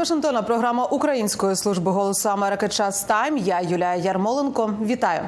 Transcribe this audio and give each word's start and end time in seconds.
Вашингтона 0.00 0.42
програма 0.42 0.84
Української 0.84 1.56
служби 1.56 1.90
голосу 1.92 2.28
Америки 2.28 2.68
Час 2.68 3.04
Тайм. 3.04 3.36
Я 3.36 3.60
Юлія 3.60 3.94
Ярмоленко. 3.94 4.74
Вітаю. 4.82 5.20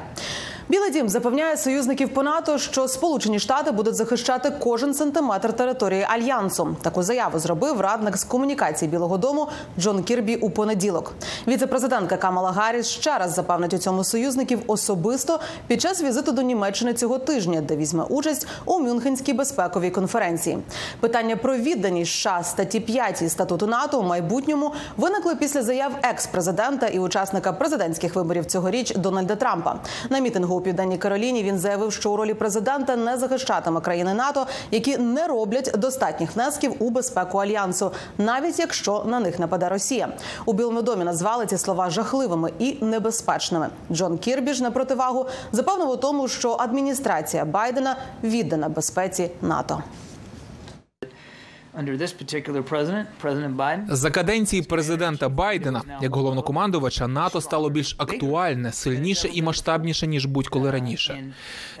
Білий 0.69 0.91
дім 0.91 1.09
запевняє 1.09 1.57
союзників 1.57 2.13
по 2.13 2.23
НАТО, 2.23 2.57
що 2.57 2.87
Сполучені 2.87 3.39
Штати 3.39 3.71
будуть 3.71 3.95
захищати 3.95 4.51
кожен 4.59 4.93
сантиметр 4.93 5.53
території 5.53 6.05
альянсу. 6.09 6.75
Таку 6.81 7.03
заяву 7.03 7.39
зробив 7.39 7.81
радник 7.81 8.17
з 8.17 8.23
комунікації 8.23 8.91
Білого 8.91 9.17
Дому 9.17 9.47
Джон 9.79 10.03
Кірбі 10.03 10.35
у 10.35 10.49
понеділок. 10.49 11.13
Віце-президентка 11.47 12.17
Камала 12.17 12.51
Гарріс 12.51 12.87
ще 12.87 13.17
раз 13.17 13.33
запевнить 13.33 13.73
у 13.73 13.77
цьому 13.77 14.03
союзників 14.03 14.59
особисто 14.67 15.39
під 15.67 15.81
час 15.81 16.03
візиту 16.03 16.31
до 16.31 16.41
Німеччини 16.41 16.93
цього 16.93 17.19
тижня, 17.19 17.61
де 17.61 17.75
візьме 17.75 18.03
участь 18.03 18.47
у 18.65 18.79
Мюнхенській 18.79 19.33
безпековій 19.33 19.89
конференції. 19.89 20.57
Питання 20.99 21.35
про 21.35 21.57
відданість 21.57 22.11
США 22.11 22.43
статті 22.43 22.79
5 22.79 23.31
статуту 23.31 23.67
НАТО 23.67 23.99
у 23.99 24.03
майбутньому 24.03 24.73
виникли 24.97 25.35
після 25.35 25.63
заяв 25.63 25.91
екс-президента 26.03 26.87
і 26.87 26.99
учасника 26.99 27.53
президентських 27.53 28.15
виборів 28.15 28.45
цьогоріч 28.45 28.95
Дональда 28.95 29.35
Трампа. 29.35 29.79
На 30.09 30.19
мітингу 30.19 30.53
південній 30.63 30.97
Кароліні 30.97 31.43
він 31.43 31.59
заявив, 31.59 31.93
що 31.93 32.11
у 32.11 32.15
ролі 32.15 32.33
президента 32.33 32.95
не 32.95 33.17
захищатиме 33.17 33.81
країни 33.81 34.13
НАТО, 34.13 34.47
які 34.71 34.97
не 34.97 35.27
роблять 35.27 35.71
достатніх 35.77 36.35
внесків 36.35 36.75
у 36.79 36.89
безпеку 36.89 37.37
альянсу, 37.37 37.91
навіть 38.17 38.59
якщо 38.59 39.03
на 39.07 39.19
них 39.19 39.39
нападе 39.39 39.69
Росія. 39.69 40.09
У 40.45 40.53
Білому 40.53 40.81
домі 40.81 41.03
назвали 41.03 41.45
ці 41.45 41.57
слова 41.57 41.89
жахливими 41.89 42.51
і 42.59 42.77
небезпечними. 42.81 43.69
Джон 43.91 44.17
Кірбі 44.17 44.53
ж 44.53 44.63
на 44.63 44.71
противагу 44.71 45.25
запевнив 45.51 45.89
у 45.89 45.97
тому, 45.97 46.27
що 46.27 46.57
адміністрація 46.59 47.45
Байдена 47.45 47.95
віддана 48.23 48.69
безпеці 48.69 49.31
НАТО. 49.41 49.83
За 53.89 54.11
каденції 54.11 54.61
президента 54.61 55.29
Байдена 55.29 55.81
як 56.01 56.15
головнокомандувача 56.15 57.07
НАТО 57.07 57.41
стало 57.41 57.69
більш 57.69 57.95
актуальне, 57.97 58.71
сильніше 58.71 59.29
і 59.33 59.41
масштабніше 59.41 60.07
ніж 60.07 60.25
будь-коли 60.25 60.71
раніше. 60.71 61.23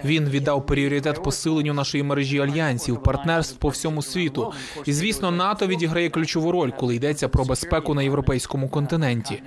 Він 0.05 0.29
віддав 0.29 0.65
пріоритет 0.65 1.23
посиленню 1.23 1.73
нашої 1.73 2.03
мережі 2.03 2.39
альянсів, 2.39 3.03
партнерств 3.03 3.57
по 3.57 3.69
всьому 3.69 4.01
світу. 4.01 4.53
І 4.85 4.93
звісно, 4.93 5.31
НАТО 5.31 5.67
відіграє 5.67 6.09
ключову 6.09 6.51
роль, 6.51 6.71
коли 6.71 6.95
йдеться 6.95 7.29
про 7.29 7.45
безпеку 7.45 7.93
на 7.93 8.03
європейському 8.03 8.69
континенті. 8.69 9.43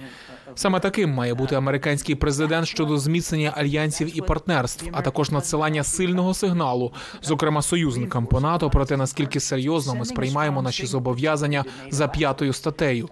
Саме 0.58 0.80
таким 0.80 1.10
має 1.10 1.34
бути 1.34 1.54
американський 1.54 2.14
президент 2.14 2.66
щодо 2.66 2.98
зміцнення 2.98 3.52
альянсів 3.56 4.18
і 4.18 4.20
партнерств, 4.20 4.88
а 4.92 5.02
також 5.02 5.30
надсилання 5.30 5.84
сильного 5.84 6.34
сигналу, 6.34 6.92
зокрема 7.22 7.62
союзникам 7.62 8.26
по 8.26 8.40
НАТО, 8.40 8.70
про 8.70 8.84
те, 8.84 8.96
наскільки 8.96 9.40
серйозно 9.40 9.94
ми 9.94 10.04
сприймаємо 10.04 10.62
наші 10.62 10.86
зобов'язання 10.86 11.64
за 11.90 12.08
п'ятою 12.08 12.52
статтею. 12.52 13.08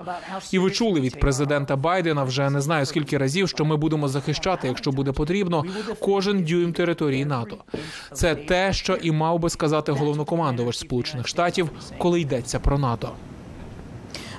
І 0.52 0.58
ви 0.58 0.70
чули 0.70 1.00
від 1.00 1.20
президента 1.20 1.76
Байдена 1.76 2.24
вже 2.24 2.50
не 2.50 2.60
знаю 2.60 2.86
скільки 2.86 3.18
разів, 3.18 3.48
що 3.48 3.64
ми 3.64 3.76
будемо 3.76 4.08
захищати, 4.08 4.68
якщо 4.68 4.90
буде 4.90 5.12
потрібно, 5.12 5.64
кожен 6.00 6.44
дюйм 6.44 6.72
території 6.72 7.24
НАТО. 7.24 7.56
Це 8.12 8.34
те, 8.34 8.72
що 8.72 8.94
і 8.94 9.12
мав 9.12 9.38
би 9.38 9.50
сказати 9.50 9.92
головнокомандувач 9.92 10.78
Сполучених 10.78 11.28
Штатів, 11.28 11.70
коли 11.98 12.20
йдеться 12.20 12.60
про 12.60 12.78
НАТО. 12.78 13.10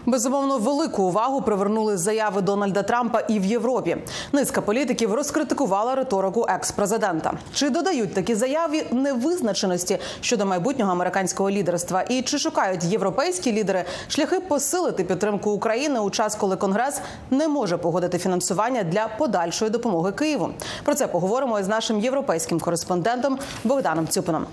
Безумовно, 0.05 0.57
велику 0.57 1.03
увагу 1.03 1.41
привернули 1.41 1.97
заяви 1.97 2.41
Дональда 2.41 2.83
Трампа 2.83 3.19
і 3.19 3.39
в 3.39 3.45
Європі. 3.45 3.97
Низка 4.31 4.61
політиків 4.61 5.13
розкритикувала 5.13 5.95
риторику 5.95 6.45
екс-президента. 6.49 7.33
Чи 7.53 7.69
додають 7.69 8.13
такі 8.13 8.35
заяви 8.35 8.85
невизначеності 8.91 9.99
щодо 10.21 10.45
майбутнього 10.45 10.91
американського 10.91 11.49
лідерства? 11.49 12.01
І 12.01 12.21
чи 12.21 12.39
шукають 12.39 12.83
європейські 12.83 13.51
лідери 13.51 13.85
шляхи 14.07 14.39
посилити 14.39 15.03
підтримку 15.03 15.51
України 15.51 15.99
у 15.99 16.09
час, 16.09 16.35
коли 16.35 16.55
Конгрес 16.55 17.01
не 17.31 17.47
може 17.47 17.77
погодити 17.77 18.17
фінансування 18.17 18.83
для 18.83 19.07
подальшої 19.07 19.71
допомоги 19.71 20.11
Києву? 20.11 20.49
Про 20.83 20.95
це 20.95 21.07
поговоримо 21.07 21.59
із 21.59 21.67
нашим 21.67 21.99
європейським 21.99 22.59
кореспондентом 22.59 23.39
Богданом 23.63 24.07
Цюпином. 24.07 24.45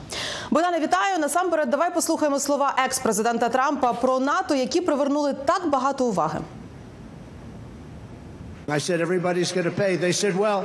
Богдане, 0.51 0.79
вітаю. 0.79 1.19
Насамперед, 1.19 1.71
давай 1.71 1.95
послухаємо 1.95 2.39
слова 2.41 2.75
екс-президента 2.85 3.49
Трампа 3.49 3.93
про 3.93 4.21
НАТО, 4.21 4.55
які 4.55 4.81
привернули 4.81 5.35
так 5.47 5.71
багато 5.71 6.05
уваги. 6.05 6.39
I 8.69 8.79
said 8.79 9.01
everybody's 9.01 9.53
going 9.53 9.65
to 9.65 9.77
pay. 9.83 9.97
They 9.97 10.13
said, 10.13 10.35
well, 10.37 10.63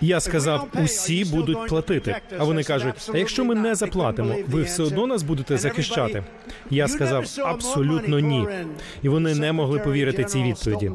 Я 0.00 0.20
сказав, 0.20 0.68
усі 0.84 1.24
будуть 1.24 1.68
платити. 1.68 2.16
А 2.38 2.44
вони 2.44 2.64
кажуть: 2.64 3.10
а 3.14 3.18
якщо 3.18 3.44
ми 3.44 3.54
не 3.54 3.74
заплатимо, 3.74 4.34
ви 4.48 4.62
все 4.62 4.82
одно 4.82 5.06
нас 5.06 5.22
будете 5.22 5.58
захищати. 5.58 6.24
Я 6.70 6.88
сказав 6.88 7.24
абсолютно 7.44 8.18
ні. 8.20 8.48
І 9.02 9.08
вони 9.08 9.34
не 9.34 9.52
могли 9.52 9.78
повірити 9.78 10.24
цій 10.24 10.42
відповіді. 10.42 10.92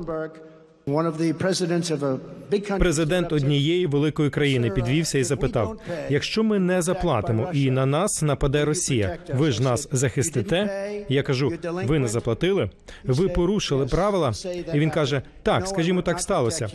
Президент 2.79 3.31
однієї 3.33 3.88
великої 3.88 4.29
країни 4.29 4.69
підвівся 4.69 5.19
і 5.19 5.23
запитав: 5.23 5.79
якщо 6.09 6.44
ми 6.44 6.59
не 6.59 6.81
заплатимо 6.81 7.49
і 7.53 7.71
на 7.71 7.85
нас 7.85 8.21
нападе 8.21 8.66
Росія, 8.66 9.17
ви 9.35 9.51
ж 9.51 9.63
нас 9.63 9.88
захистите? 9.91 10.89
Я 11.09 11.23
кажу, 11.23 11.53
ви 11.85 11.99
не 11.99 12.07
заплатили, 12.07 12.69
ви 13.03 13.29
порушили 13.29 13.85
правила. 13.85 14.31
І 14.73 14.79
він 14.79 14.89
каже: 14.89 15.22
Так, 15.43 15.67
скажімо, 15.67 16.01
так 16.01 16.19
сталося. 16.22 16.69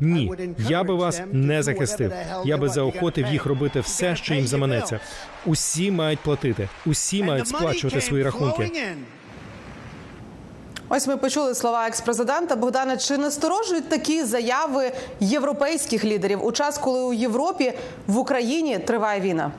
Ні, 0.00 0.32
я 0.68 0.84
би 0.84 0.94
вас 0.94 1.22
не 1.32 1.62
захистив. 1.62 2.12
Я 2.44 2.56
би 2.56 2.68
заохотив 2.68 3.26
їх 3.32 3.46
робити 3.46 3.80
все, 3.80 4.16
що 4.16 4.34
їм 4.34 4.46
заманеться. 4.46 5.00
Усі 5.46 5.90
мають 5.90 6.18
платити, 6.20 6.68
усі 6.86 7.22
мають 7.22 7.48
сплачувати 7.48 8.00
свої 8.00 8.22
рахунки. 8.22 8.70
Ось 10.90 11.06
ми 11.06 11.16
почули 11.16 11.54
слова 11.54 11.86
екс-президента 11.86 12.56
Богдана. 12.56 12.96
Чи 12.96 13.18
насторожують 13.18 13.88
такі 13.88 14.24
заяви 14.24 14.92
європейських 15.20 16.04
лідерів 16.04 16.44
у 16.44 16.52
час, 16.52 16.78
коли 16.78 17.00
у 17.00 17.12
Європі 17.12 17.72
в 18.06 18.18
Україні 18.18 18.78
триває 18.78 19.20
війна? 19.20 19.50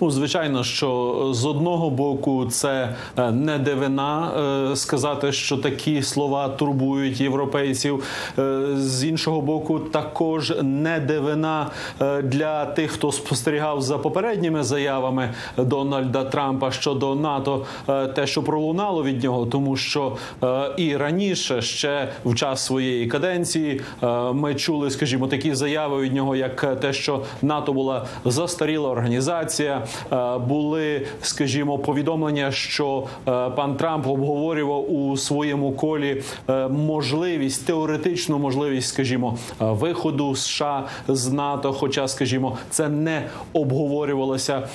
Ну, 0.00 0.10
звичайно, 0.10 0.64
що 0.64 1.20
з 1.32 1.44
одного 1.44 1.90
боку 1.90 2.46
це 2.46 2.94
не 3.32 3.58
дивина 3.58 4.30
е, 4.72 4.76
сказати, 4.76 5.32
що 5.32 5.56
такі 5.56 6.02
слова 6.02 6.48
турбують 6.48 7.20
європейців. 7.20 8.04
Е, 8.38 8.66
З 8.76 9.04
іншого 9.04 9.40
боку, 9.40 9.78
також 9.78 10.52
не 10.62 11.00
дивина 11.00 11.66
е, 12.00 12.22
для 12.22 12.64
тих, 12.64 12.90
хто 12.90 13.12
спостерігав 13.12 13.82
за 13.82 13.98
попередніми 13.98 14.62
заявами 14.62 15.34
Дональда 15.56 16.24
Трампа 16.24 16.70
щодо 16.70 17.14
НАТО, 17.14 17.66
е, 17.88 18.06
те, 18.06 18.26
що 18.26 18.42
пролунало 18.42 19.04
від 19.04 19.24
нього, 19.24 19.46
тому 19.46 19.76
що 19.76 20.16
е, 20.42 20.70
і 20.76 20.96
раніше, 20.96 21.62
ще 21.62 22.08
в 22.24 22.34
час 22.34 22.64
своєї 22.64 23.06
каденції, 23.06 23.80
е, 24.02 24.06
ми 24.32 24.54
чули, 24.54 24.90
скажімо, 24.90 25.26
такі 25.26 25.54
заяви 25.54 26.02
від 26.02 26.14
нього, 26.14 26.36
як 26.36 26.80
те, 26.80 26.92
що 26.92 27.22
НАТО 27.42 27.72
була 27.72 28.06
застаріла 28.24 28.88
організація. 28.90 29.63
Е, 29.64 30.38
Були, 30.38 31.06
скажімо, 31.22 31.78
повідомлення, 31.78 32.52
що 32.52 33.04
е, 33.28 33.50
пан 33.50 33.76
Трамп 33.76 34.06
обговорював 34.06 34.94
у 34.94 35.16
своєму 35.16 35.72
колі 35.72 36.22
е, 36.48 36.68
можливість, 36.68 37.66
теоретичну 37.66 38.38
можливість, 38.38 38.88
скажімо, 38.88 39.38
виходу 39.60 40.36
США 40.36 40.84
з 41.08 41.32
НАТО. 41.32 41.72
Хоча, 41.72 42.08
скажімо, 42.08 42.58
це 42.70 42.88
не 42.88 43.24
обговорювалося 43.52 44.68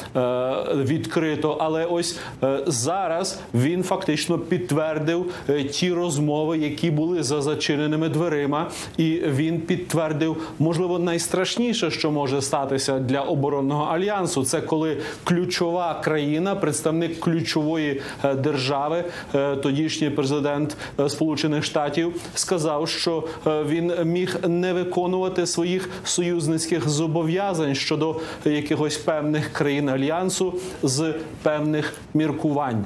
відкрито. 0.75 1.57
Але 1.59 1.85
ось 1.85 2.19
зараз 2.67 3.39
він 3.53 3.83
фактично 3.83 4.39
підтвердив 4.39 5.33
ті 5.71 5.93
розмови, 5.93 6.57
які 6.57 6.91
були 6.91 7.23
за 7.23 7.41
зачиненими 7.41 8.09
дверима, 8.09 8.67
і 8.97 9.21
він 9.27 9.61
підтвердив, 9.61 10.37
можливо, 10.59 10.99
найстрашніше, 10.99 11.91
що 11.91 12.11
може 12.11 12.41
статися 12.41 12.99
для 12.99 13.21
оборонного 13.21 13.83
альянсу, 13.83 14.43
це 14.43 14.61
коли 14.61 14.78
ключова 15.23 16.01
країна, 16.03 16.55
представник 16.55 17.19
ключової 17.19 18.01
е, 18.23 18.35
держави, 18.35 19.03
е, 19.35 19.55
тодішній 19.55 20.09
президент 20.09 20.77
е, 20.99 21.09
Сполучених 21.09 21.63
Штатів, 21.63 22.21
сказав, 22.35 22.89
що 22.89 23.23
він 23.45 23.93
міг 24.03 24.37
не 24.47 24.73
виконувати 24.73 25.45
своїх 25.45 25.89
союзницьких 26.03 26.89
зобов'язань 26.89 27.75
щодо 27.75 28.15
якихось 28.45 28.97
певних 28.97 29.53
країн 29.53 29.89
альянсу 29.89 30.53
з 30.83 31.13
певних 31.43 31.93
міркувань. 32.13 32.85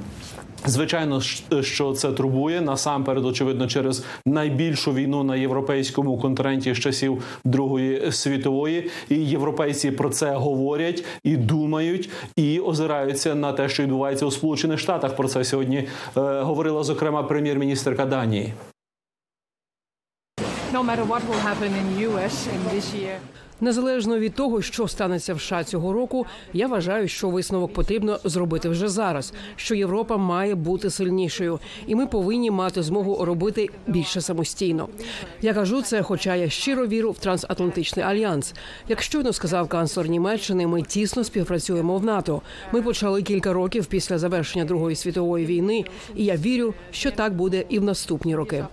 Звичайно, 0.65 1.21
що 1.61 1.93
це 1.93 2.11
турбує 2.11 2.61
насамперед, 2.61 3.25
очевидно, 3.25 3.67
через 3.67 4.05
найбільшу 4.25 4.93
війну 4.93 5.23
на 5.23 5.35
європейському 5.35 6.17
континенті 6.17 6.73
з 6.73 6.77
часів 6.77 7.23
Другої 7.43 8.11
світової, 8.11 8.89
і 9.09 9.15
європейці 9.15 9.91
про 9.91 10.09
це 10.09 10.31
говорять 10.31 11.03
і 11.23 11.37
думають, 11.37 12.09
і 12.35 12.59
озираються 12.59 13.35
на 13.35 13.53
те, 13.53 13.69
що 13.69 13.83
відбувається 13.83 14.25
у 14.25 14.31
Сполучених 14.31 14.79
Штатах. 14.79 15.15
Про 15.15 15.27
це 15.27 15.43
сьогодні 15.43 15.77
е, 15.77 15.87
говорила 16.41 16.83
зокрема 16.83 17.23
прем'єр-міністрка 17.23 18.05
Данії. 18.05 18.53
Незалежно 23.63 24.19
від 24.19 24.33
того, 24.35 24.61
що 24.61 24.87
станеться 24.87 25.33
в 25.33 25.41
США 25.41 25.63
цього 25.63 25.93
року, 25.93 26.25
я 26.53 26.67
вважаю, 26.67 27.07
що 27.07 27.29
висновок 27.29 27.73
потрібно 27.73 28.19
зробити 28.23 28.69
вже 28.69 28.87
зараз. 28.87 29.33
Що 29.55 29.75
Європа 29.75 30.17
має 30.17 30.55
бути 30.55 30.89
сильнішою, 30.89 31.59
і 31.87 31.95
ми 31.95 32.07
повинні 32.07 32.51
мати 32.51 32.83
змогу 32.83 33.25
робити 33.25 33.69
більше 33.87 34.21
самостійно. 34.21 34.89
Я 35.41 35.53
кажу 35.53 35.81
це, 35.81 36.01
хоча 36.01 36.35
я 36.35 36.49
щиро 36.49 36.87
вірю 36.87 37.11
в 37.11 37.17
трансатлантичний 37.17 38.05
альянс. 38.05 38.53
Як 38.87 39.01
щойно 39.01 39.33
сказав 39.33 39.67
канцлер 39.67 40.09
Німеччини, 40.09 40.67
ми 40.67 40.81
тісно 40.81 41.23
співпрацюємо 41.23 41.97
в 41.97 42.05
НАТО. 42.05 42.41
Ми 42.71 42.81
почали 42.81 43.21
кілька 43.21 43.53
років 43.53 43.85
після 43.85 44.17
завершення 44.17 44.65
Другої 44.65 44.95
світової 44.95 45.45
війни, 45.45 45.85
і 46.15 46.25
я 46.25 46.35
вірю, 46.35 46.73
що 46.91 47.11
так 47.11 47.33
буде 47.33 47.65
і 47.69 47.79
в 47.79 47.83
наступні 47.83 48.35
роки. 48.35 48.65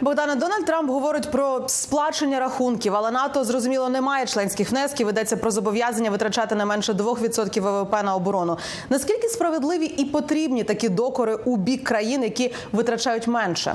Богдане 0.00 0.34
Дональд 0.34 0.64
Трамп 0.64 0.90
говорить 0.90 1.30
про 1.30 1.64
сплачення 1.68 2.40
рахунків, 2.40 2.94
але 2.94 3.10
НАТО 3.10 3.44
зрозуміло 3.44 3.88
не 3.88 4.00
має 4.00 4.26
членських 4.26 4.70
внесків. 4.70 5.08
Йдеться 5.08 5.36
про 5.36 5.50
зобов'язання 5.50 6.10
витрачати 6.10 6.54
не 6.54 6.64
менше 6.64 6.92
2% 6.92 7.60
ВВП 7.60 8.02
на 8.04 8.14
оборону. 8.14 8.58
Наскільки 8.88 9.28
справедливі 9.28 9.84
і 9.84 10.04
потрібні 10.04 10.64
такі 10.64 10.88
докори 10.88 11.34
у 11.34 11.56
бік 11.56 11.84
країн, 11.84 12.22
які 12.22 12.54
витрачають 12.72 13.26
менше? 13.26 13.74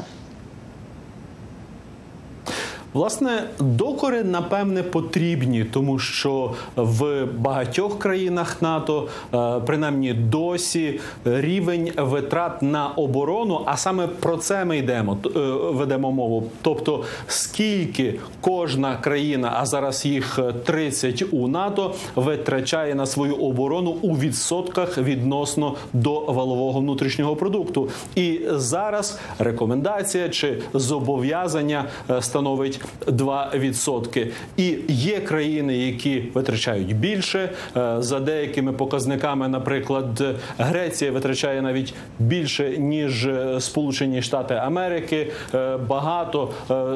Власне, 2.95 3.43
докори 3.59 4.23
напевне 4.23 4.83
потрібні, 4.83 5.63
тому 5.63 5.99
що 5.99 6.53
в 6.75 7.25
багатьох 7.25 7.99
країнах 7.99 8.61
НАТО, 8.61 9.07
е, 9.33 9.59
принаймні 9.65 10.13
досі, 10.13 10.99
рівень 11.25 11.91
витрат 11.97 12.61
на 12.61 12.87
оборону, 12.87 13.61
а 13.65 13.77
саме 13.77 14.07
про 14.07 14.37
це 14.37 14.65
ми 14.65 14.77
йдемо, 14.77 15.17
е, 15.25 15.39
ведемо 15.63 16.11
мову. 16.11 16.43
Тобто, 16.61 17.03
скільки 17.27 18.19
кожна 18.41 18.97
країна, 18.97 19.53
а 19.55 19.65
зараз 19.65 20.05
їх 20.05 20.39
30 20.63 21.25
у 21.31 21.47
НАТО, 21.47 21.95
витрачає 22.15 22.95
на 22.95 23.05
свою 23.05 23.35
оборону 23.35 23.97
у 24.01 24.17
відсотках 24.17 24.97
відносно 24.97 25.75
до 25.93 26.19
валового 26.19 26.79
внутрішнього 26.79 27.35
продукту. 27.35 27.89
І 28.15 28.39
зараз 28.51 29.19
рекомендація 29.39 30.29
чи 30.29 30.61
зобов'язання 30.73 31.85
е, 32.09 32.21
становить 32.21 32.79
2%. 33.07 34.27
І 34.57 34.77
є 34.87 35.19
країни, 35.19 35.77
які 35.77 36.23
витрачають 36.33 36.95
більше. 36.95 37.49
Е, 37.77 37.95
За 37.99 38.19
деякими 38.19 38.73
показниками, 38.73 39.47
наприклад, 39.47 40.23
Греція 40.57 41.11
витрачає 41.11 41.61
навіть 41.61 41.93
більше 42.19 42.77
ніж 42.77 43.25
е, 43.25 43.61
Сполучені 43.61 44.21
Штати 44.21 44.53
Америки. 44.53 45.31
Е, 45.53 45.77
Багато 45.77 46.51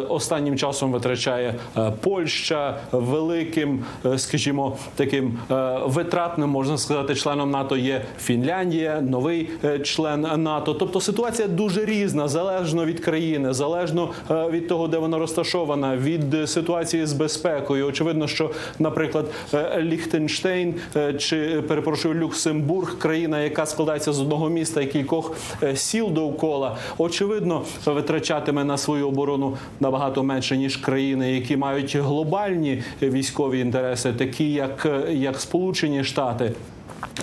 останнім 0.09 0.57
часом 0.57 0.91
витрачає 0.91 1.55
Польща 2.01 2.77
великим, 2.91 3.83
скажімо, 4.17 4.77
таким 4.95 5.39
витратним, 5.85 6.49
можна 6.49 6.77
сказати, 6.77 7.15
членом 7.15 7.51
НАТО 7.51 7.77
є 7.77 8.01
Фінляндія, 8.21 9.01
новий 9.01 9.49
член 9.83 10.21
НАТО. 10.43 10.73
Тобто 10.73 11.01
ситуація 11.01 11.47
дуже 11.47 11.85
різна, 11.85 12.27
залежно 12.27 12.85
від 12.85 12.99
країни, 12.99 13.53
залежно 13.53 14.09
від 14.29 14.67
того, 14.67 14.87
де 14.87 14.97
вона 14.97 15.17
розташована, 15.17 15.78
від 15.79 16.33
е, 16.33 16.47
ситуації 16.47 17.05
з 17.05 17.13
безпекою. 17.13 17.87
Очевидно, 17.87 18.27
що, 18.27 18.51
наприклад, 18.79 19.25
е, 19.53 19.81
Ліхтенштейн 19.81 20.75
е, 20.95 21.13
чи 21.13 21.61
перепрошую 21.67 22.15
Люксембург, 22.15 22.97
країна, 22.97 23.41
яка 23.41 23.65
складається 23.65 24.13
з 24.13 24.21
одного 24.21 24.49
міста 24.49 24.81
і 24.81 24.87
кількох 24.87 25.35
сіл 25.75 26.11
довкола, 26.11 26.77
очевидно, 26.97 27.63
витрачатиме 27.85 28.63
на 28.63 28.77
свою 28.77 29.07
оборону 29.07 29.57
набагато 29.79 30.23
менше 30.23 30.57
ніж 30.57 30.77
країни, 30.77 31.31
які 31.33 31.57
мають 31.57 31.95
глобальні 31.95 32.83
військові 33.01 33.59
інтереси, 33.59 34.13
такі 34.13 34.53
як, 34.53 34.87
як 35.09 35.39
Сполучені 35.39 36.03
Штати. 36.03 36.51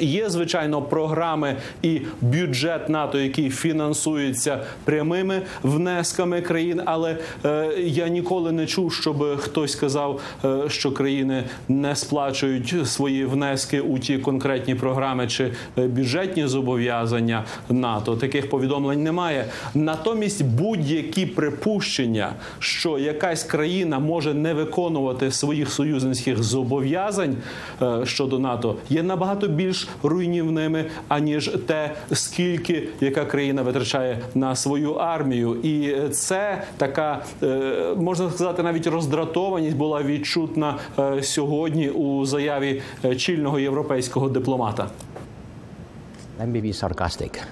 Є 0.00 0.30
звичайно 0.30 0.82
програми 0.82 1.56
і 1.82 2.00
бюджет 2.20 2.88
НАТО, 2.88 3.18
який 3.18 3.50
фінансується 3.50 4.60
прямими 4.84 5.42
внесками 5.62 6.40
країн. 6.40 6.82
Але 6.84 7.16
е, 7.44 7.72
я 7.78 8.08
ніколи 8.08 8.52
не 8.52 8.66
чув, 8.66 8.92
щоб 8.92 9.38
хтось 9.38 9.72
сказав, 9.72 10.20
е, 10.44 10.62
що 10.68 10.92
країни 10.92 11.44
не 11.68 11.96
сплачують 11.96 12.74
свої 12.88 13.24
внески 13.24 13.80
у 13.80 13.98
ті 13.98 14.18
конкретні 14.18 14.74
програми 14.74 15.26
чи 15.26 15.52
е, 15.78 15.86
бюджетні 15.86 16.46
зобов'язання 16.46 17.44
НАТО. 17.68 18.16
Таких 18.16 18.50
повідомлень 18.50 19.02
немає. 19.02 19.46
Натомість 19.74 20.44
будь-які 20.44 21.26
припущення, 21.26 22.32
що 22.58 22.98
якась 22.98 23.42
країна 23.44 23.98
може 23.98 24.34
не 24.34 24.54
виконувати 24.54 25.30
своїх 25.30 25.70
союзницьких 25.70 26.42
зобов'язань 26.42 27.36
е, 27.82 28.06
щодо 28.06 28.38
НАТО, 28.38 28.76
є 28.88 29.02
набагато 29.02 29.48
більш 29.48 29.65
руйнівними, 30.02 30.84
аніж 31.08 31.50
те, 31.66 31.94
скільки 32.12 32.88
яка 33.00 33.24
країна 33.24 33.62
витрачає 33.62 34.18
на 34.34 34.56
свою 34.56 34.92
армію. 34.92 35.56
І 35.62 35.94
це 36.10 36.62
така 36.76 37.22
е, 37.42 37.94
можна 37.96 38.30
сказати, 38.30 38.62
навіть 38.62 38.86
роздратованість 38.86 39.76
була 39.76 40.02
відчутна 40.02 40.78
е, 40.98 41.22
сьогодні 41.22 41.88
у 41.90 42.24
заяві 42.24 42.82
е, 43.04 43.16
чільного 43.16 43.58
європейського 43.58 44.28
дипломата. 44.28 44.88
Let 46.40 46.52
me 46.52 46.62
be 46.62 46.72
sarcastic. 46.72 47.42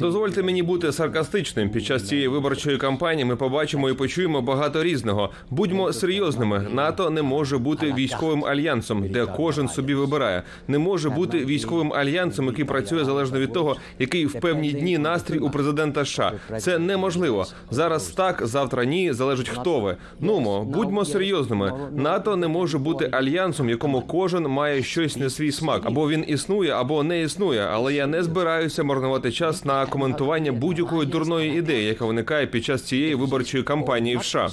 Дозвольте 0.00 0.42
мені 0.42 0.62
бути 0.62 0.92
саркастичним. 0.92 1.70
Під 1.70 1.84
час 1.84 2.08
цієї 2.08 2.28
виборчої 2.28 2.76
кампанії 2.78 3.24
ми 3.24 3.36
побачимо 3.36 3.90
і 3.90 3.94
почуємо 3.94 4.42
багато 4.42 4.82
різного. 4.82 5.30
Будьмо 5.50 5.92
серйозними. 5.92 6.66
НАТО 6.72 7.10
не 7.10 7.22
може 7.22 7.58
бути 7.58 7.92
військовим 7.92 8.44
альянсом, 8.44 9.08
де 9.08 9.26
кожен 9.26 9.68
собі 9.68 9.94
вибирає. 9.94 10.42
Не 10.68 10.78
може 10.78 11.10
бути 11.10 11.44
військовим 11.44 11.92
альянсом, 11.92 12.46
який 12.46 12.64
працює 12.64 13.04
залежно 13.04 13.38
від 13.38 13.52
того, 13.52 13.76
який 13.98 14.26
в 14.26 14.32
певні 14.40 14.72
дні 14.72 14.98
настрій 14.98 15.38
у 15.38 15.50
президента 15.50 16.04
США. 16.04 16.32
Це 16.58 16.78
неможливо. 16.78 17.46
Зараз 17.70 18.06
так, 18.06 18.46
завтра 18.46 18.84
ні. 18.84 19.12
Залежить 19.12 19.48
хто 19.48 19.80
ви. 19.80 19.96
Нумо, 20.20 20.64
будьмо 20.64 21.04
серйозними. 21.04 21.72
НАТО 21.96 22.36
не 22.36 22.48
може 22.48 22.78
бути 22.78 23.08
альянсом, 23.12 23.68
якому 23.68 24.00
кожен 24.00 24.42
має 24.42 24.82
щось 24.82 25.16
не 25.16 25.30
свій 25.30 25.52
смак. 25.52 25.82
Або 25.84 26.08
він 26.08 26.24
існує, 26.28 26.70
або 26.70 27.02
не 27.02 27.22
існує. 27.22 27.69
Але 27.72 27.94
я 27.94 28.06
не 28.06 28.22
збираюся 28.22 28.82
марнувати 28.82 29.32
час 29.32 29.64
на 29.64 29.86
коментування 29.86 30.52
будь-якої 30.52 31.06
дурної 31.06 31.58
ідеї, 31.58 31.86
яка 31.86 32.04
виникає 32.04 32.46
під 32.46 32.64
час 32.64 32.82
цієї 32.82 33.14
виборчої 33.14 33.64
кампанії 33.64 34.16
в 34.16 34.24
США. 34.24 34.50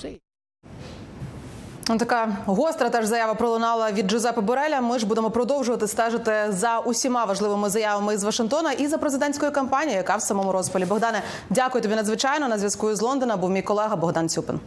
Ну, 1.90 1.98
Така 1.98 2.38
гостра 2.46 2.90
теж 2.90 3.06
заява 3.06 3.34
пролунала 3.34 3.92
від 3.92 4.08
Джозепа 4.08 4.42
Бореля. 4.42 4.82
Ми 4.82 5.00
ж 5.00 5.06
будемо 5.06 5.32
продовжувати 5.32 5.88
стежити 5.88 6.46
за 6.50 6.80
усіма 6.80 7.26
важливими 7.26 7.70
заявами 7.70 8.18
з 8.18 8.24
Вашингтона 8.24 8.72
і 8.72 8.88
за 8.88 8.98
президентською 8.98 9.52
кампанією, 9.52 9.98
яка 9.98 10.16
в 10.16 10.22
самому 10.22 10.52
розпалі. 10.52 10.86
Богдане, 10.86 11.22
дякую 11.50 11.82
тобі 11.82 11.96
надзвичайно. 11.96 12.48
На 12.48 12.58
зв'язку 12.58 12.96
з 12.96 13.02
Лондона 13.02 13.38
був 13.38 13.50
мій 13.50 13.62
колега 13.62 13.96
Богдан 13.96 14.30
Цюпин. 14.30 14.60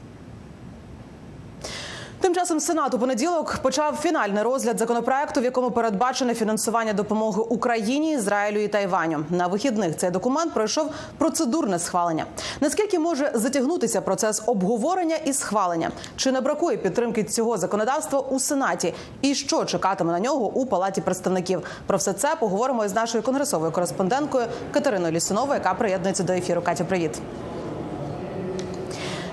Тим 2.21 2.35
часом 2.35 2.61
Сенат 2.61 2.95
у 2.95 2.99
понеділок 2.99 3.59
почав 3.63 3.97
фінальний 3.97 4.43
розгляд 4.43 4.79
законопроекту, 4.79 5.41
в 5.41 5.45
якому 5.45 5.71
передбачене 5.71 6.35
фінансування 6.35 6.93
допомоги 6.93 7.43
Україні, 7.49 8.13
Ізраїлю 8.13 8.59
і 8.59 8.69
Тайваню. 8.69 9.25
На 9.31 9.47
вихідних 9.47 9.97
цей 9.97 10.11
документ 10.11 10.55
пройшов 10.55 10.91
процедурне 11.19 11.79
схвалення. 11.79 12.27
Наскільки 12.61 12.99
може 12.99 13.31
затягнутися 13.35 14.01
процес 14.01 14.43
обговорення 14.47 15.17
і 15.25 15.33
схвалення? 15.33 15.91
Чи 16.17 16.33
не 16.33 16.41
бракує 16.41 16.77
підтримки 16.77 17.25
цього 17.25 17.59
законодавства 17.59 18.21
у 18.21 18.41
Сенаті? 18.41 18.95
І 19.23 19.35
що 19.35 19.65
чекатиме 19.65 20.13
на 20.13 20.21
нього 20.21 20.47
у 20.47 20.67
палаті 20.67 21.01
представників? 21.01 21.63
Про 21.87 21.99
все 21.99 22.13
це 22.13 22.37
поговоримо 22.41 22.85
із 22.85 22.95
нашою 22.95 23.23
конгресовою 23.25 23.73
кореспонденткою 23.73 24.47
Катериною 24.73 25.13
Лісуновою, 25.13 25.55
яка 25.55 25.75
приєднується 25.75 26.23
до 26.23 26.33
ефіру. 26.33 26.63
Катя, 26.63 26.85
привіт. 26.85 27.21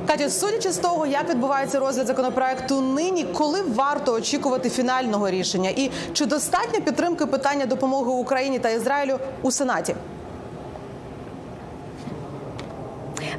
Катю, 0.08 0.30
судячи 0.30 0.72
з 0.72 0.78
того, 0.78 1.06
як 1.06 1.30
відбувається 1.30 1.80
розгляд 1.80 2.08
законопроекту 2.08 2.82
нині, 2.82 3.24
коли 3.34 3.62
варто 3.62 4.14
очікувати 4.14 4.70
фінального 4.70 5.30
рішення, 5.30 5.70
і 5.70 5.92
чи 6.14 6.26
достатньо 6.26 6.82
підтримки 6.82 7.26
питання 7.26 7.66
допомоги 7.66 8.12
Україні 8.12 8.60
та 8.60 8.70
Ізраїлю 8.70 9.20
у 9.42 9.52
Сенаті? 9.52 9.96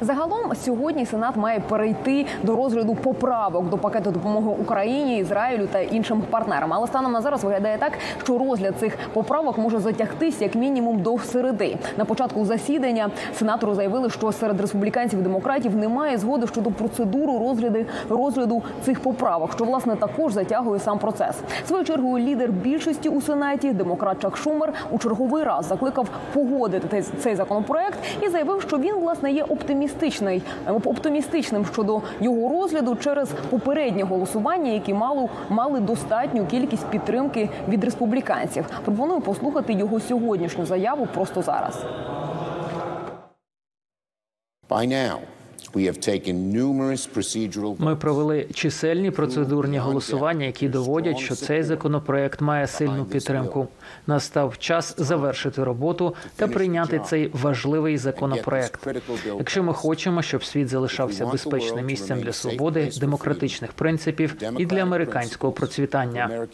Загалом 0.01 0.55
сьогодні 0.55 1.05
Сенат 1.05 1.35
має 1.35 1.59
перейти 1.59 2.25
до 2.43 2.55
розгляду 2.55 2.95
поправок 2.95 3.69
до 3.69 3.77
пакету 3.77 4.11
допомоги 4.11 4.55
Україні, 4.61 5.17
Ізраїлю 5.17 5.67
та 5.71 5.79
іншим 5.79 6.21
партнерам. 6.29 6.73
Але 6.73 6.87
станом 6.87 7.11
на 7.11 7.21
зараз 7.21 7.43
виглядає 7.43 7.77
так, 7.77 7.91
що 8.23 8.37
розгляд 8.37 8.73
цих 8.79 8.97
поправок 9.13 9.57
може 9.57 9.79
затягтись 9.79 10.41
як 10.41 10.55
мінімум 10.55 11.01
до 11.01 11.17
середи. 11.17 11.77
На 11.97 12.05
початку 12.05 12.45
засідання 12.45 13.09
сенатори 13.35 13.75
заявили, 13.75 14.09
що 14.09 14.31
серед 14.31 14.61
республіканців 14.61 15.19
і 15.19 15.23
демократів 15.23 15.75
немає 15.75 16.17
згоди 16.17 16.47
щодо 16.47 16.71
процедури 16.71 17.37
розгляду 17.39 17.79
розгляду 18.09 18.63
цих 18.85 18.99
поправок, 18.99 19.53
що 19.53 19.63
власне 19.65 19.95
також 19.95 20.33
затягує 20.33 20.79
сам 20.79 20.99
процес. 20.99 21.35
Своєю 21.67 21.85
чергою 21.85 22.25
лідер 22.25 22.51
більшості 22.51 23.09
у 23.09 23.21
сенаті, 23.21 23.73
демократ 23.73 24.21
Чак 24.21 24.37
Шумер, 24.37 24.73
у 24.91 24.97
черговий 24.97 25.43
раз 25.43 25.65
закликав 25.65 26.07
погодити 26.33 27.03
цей- 27.23 27.35
законопроект 27.35 27.97
і 28.21 28.29
заявив, 28.29 28.61
що 28.61 28.77
він 28.77 28.95
власне 28.95 29.31
є 29.31 29.43
оптимістичний 29.89 30.41
е, 30.67 30.71
оптимістичним 30.71 31.65
щодо 31.65 32.01
його 32.21 32.49
розгляду 32.49 32.95
через 32.95 33.29
попереднє 33.49 34.03
голосування, 34.03 34.71
які 34.71 34.93
мало 34.93 35.29
мали 35.49 35.79
достатню 35.79 36.45
кількість 36.45 36.85
підтримки 36.85 37.49
від 37.67 37.83
республіканців. 37.83 38.65
Пропоную 38.85 39.21
послухати 39.21 39.73
його 39.73 39.99
сьогоднішню 39.99 40.65
заяву 40.65 41.07
просто 41.13 41.41
зараз. 41.41 41.85
By 44.69 44.85
now, 44.87 45.17
Ми 47.77 47.95
провели 47.95 48.47
чисельні 48.53 49.11
процедурні 49.11 49.77
голосування, 49.77 50.45
які 50.45 50.69
доводять, 50.69 51.17
що 51.17 51.35
цей 51.35 51.63
законопроект 51.63 52.41
має 52.41 52.67
сильну 52.67 53.05
підтримку. 53.05 53.67
Настав 54.07 54.57
час 54.57 54.95
завершити 54.97 55.63
роботу 55.63 56.15
та 56.35 56.47
прийняти 56.47 56.99
цей 56.99 57.29
важливий 57.33 57.97
законопроект. 57.97 58.87
Якщо 59.25 59.63
ми 59.63 59.73
хочемо, 59.73 60.21
щоб 60.21 60.43
світ 60.43 60.67
залишався 60.69 61.25
безпечним 61.25 61.85
місцем 61.85 62.21
для 62.21 62.33
свободи, 62.33 62.89
демократичних 62.99 63.73
принципів 63.73 64.35
і 64.57 64.65
для 64.65 64.81
американського 64.81 65.53
процвітання. 65.53 66.47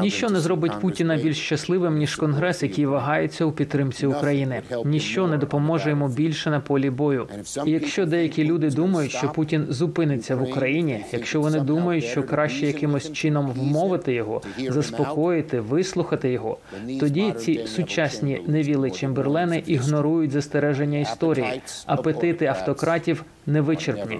Ніщо 0.00 0.30
не 0.30 0.40
зробить 0.40 0.72
Путіна 0.80 1.16
більш 1.16 1.38
щасливим 1.38 1.98
ніж 1.98 2.16
конгрес, 2.16 2.62
який 2.62 2.86
вагається 2.86 3.44
у 3.44 3.52
підтримці 3.52 4.06
України. 4.06 4.62
Ніщо 4.84 5.26
не 5.26 5.36
допоможе 5.38 5.90
йому 5.90 6.08
більше 6.08 6.50
на 6.50 6.60
полі 6.60 6.90
бою. 6.90 7.28
І 7.66 7.70
якщо 7.70 8.06
деякі 8.06 8.44
люди 8.44 8.70
думають, 8.70 9.12
що 9.12 9.28
Путін 9.32 9.66
зупиниться 9.68 10.36
в 10.36 10.42
Україні, 10.42 11.04
якщо 11.12 11.40
вони 11.40 11.60
думають, 11.60 12.04
що 12.04 12.22
краще 12.22 12.66
якимось 12.66 13.12
чином 13.12 13.50
вмовити 13.50 14.12
його, 14.14 14.42
заспокоїти, 14.68 15.60
вислухати 15.60 16.32
його, 16.32 16.58
тоді 17.00 17.32
ці 17.32 17.66
сучасні 17.66 18.40
невіли 18.46 18.90
Чемберлени 18.90 19.62
ігнорують 19.66 20.30
застереження 20.30 20.98
історії. 20.98 21.62
Апетити 21.86 22.46
автократів 22.46 23.24
невичерпні. 23.46 24.18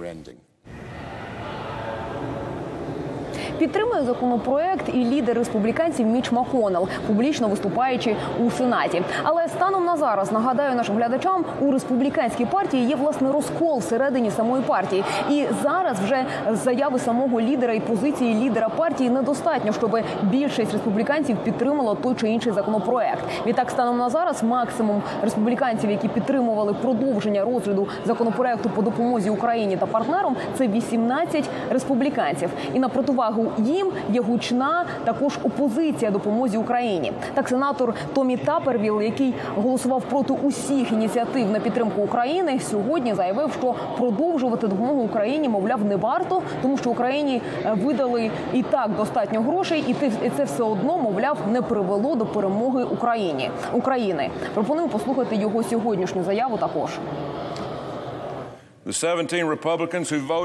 Підтримує 3.63 4.03
законопроект 4.03 4.89
і 4.89 5.05
лідер 5.05 5.37
республіканців 5.37 6.07
Міч 6.07 6.33
Маконел, 6.33 6.89
публічно 7.07 7.49
виступаючи 7.49 8.17
у 8.47 8.51
сенаті. 8.51 9.03
Але 9.23 9.49
станом 9.49 9.85
на 9.85 9.97
зараз 9.97 10.33
нагадаю 10.33 10.77
нашим 10.77 10.97
глядачам, 10.97 11.45
у 11.61 11.73
республіканській 11.73 12.45
партії 12.45 12.87
є 12.87 12.97
власне 12.97 13.33
розкол 13.33 13.79
всередині 13.79 14.31
самої 14.31 14.63
партії. 14.63 15.05
І 15.31 15.45
зараз 15.63 16.01
вже 16.01 16.25
заяви 16.51 16.99
самого 16.99 17.41
лідера 17.41 17.73
і 17.73 17.81
позиції 17.81 18.35
лідера 18.35 18.69
партії 18.69 19.11
недостатньо, 19.11 19.73
щоб 19.73 19.99
більшість 20.23 20.73
республіканців 20.73 21.37
підтримала 21.37 21.95
той 21.95 22.15
чи 22.15 22.29
інший 22.29 22.53
законопроект. 22.53 23.25
Відтак, 23.47 23.71
станом 23.71 23.99
на 23.99 24.11
зараз 24.11 24.43
максимум 24.43 25.03
республіканців, 25.23 25.91
які 25.91 26.09
підтримували 26.09 26.75
продовження 26.75 27.45
розгляду 27.45 27.89
законопроекту 28.05 28.71
по 28.71 28.83
допомозі 28.83 29.31
Україні 29.31 29.77
та 29.77 29.87
партнерам, 29.87 30.37
це 30.55 30.69
18 30.69 31.51
республіканців. 31.71 32.51
І 32.75 32.79
на 32.79 32.89
противагу 32.89 33.52
їм 33.59 33.87
є 34.13 34.21
гучна 34.21 34.85
також 35.05 35.39
опозиція 35.45 36.11
допомозі 36.11 36.57
Україні. 36.57 37.13
Так, 37.35 37.49
сенатор 37.49 37.95
Томі 38.15 38.37
Тапервіл, 38.37 39.03
який 39.03 39.35
голосував 39.57 40.03
проти 40.03 40.33
усіх 40.33 40.93
ініціатив 40.93 41.51
на 41.51 41.61
підтримку 41.61 42.03
України, 42.03 42.61
сьогодні 42.61 43.15
заявив, 43.15 43.53
що 43.59 43.75
продовжувати 43.99 44.67
допомогу 44.67 45.03
Україні, 45.03 45.49
мовляв, 45.49 45.85
не 45.85 45.97
варто, 45.97 46.43
тому 46.63 46.77
що 46.77 46.91
Україні 46.91 47.43
е, 47.65 47.73
видали 47.73 48.31
і 48.53 48.63
так 48.63 48.91
достатньо 48.97 49.41
грошей, 49.41 49.85
і 49.89 50.31
це 50.37 50.45
все 50.45 50.63
одно, 50.63 50.99
мовляв, 50.99 51.39
не 51.53 51.63
привело 51.63 52.15
до 52.15 52.27
перемоги 52.27 52.85
Україні 52.85 53.51
України. 53.73 54.31
Пропоную 54.55 54.89
послухати 54.89 55.37
його 55.37 55.63
сьогоднішню 55.63 56.23
заяву 56.23 56.57
також. 56.57 56.91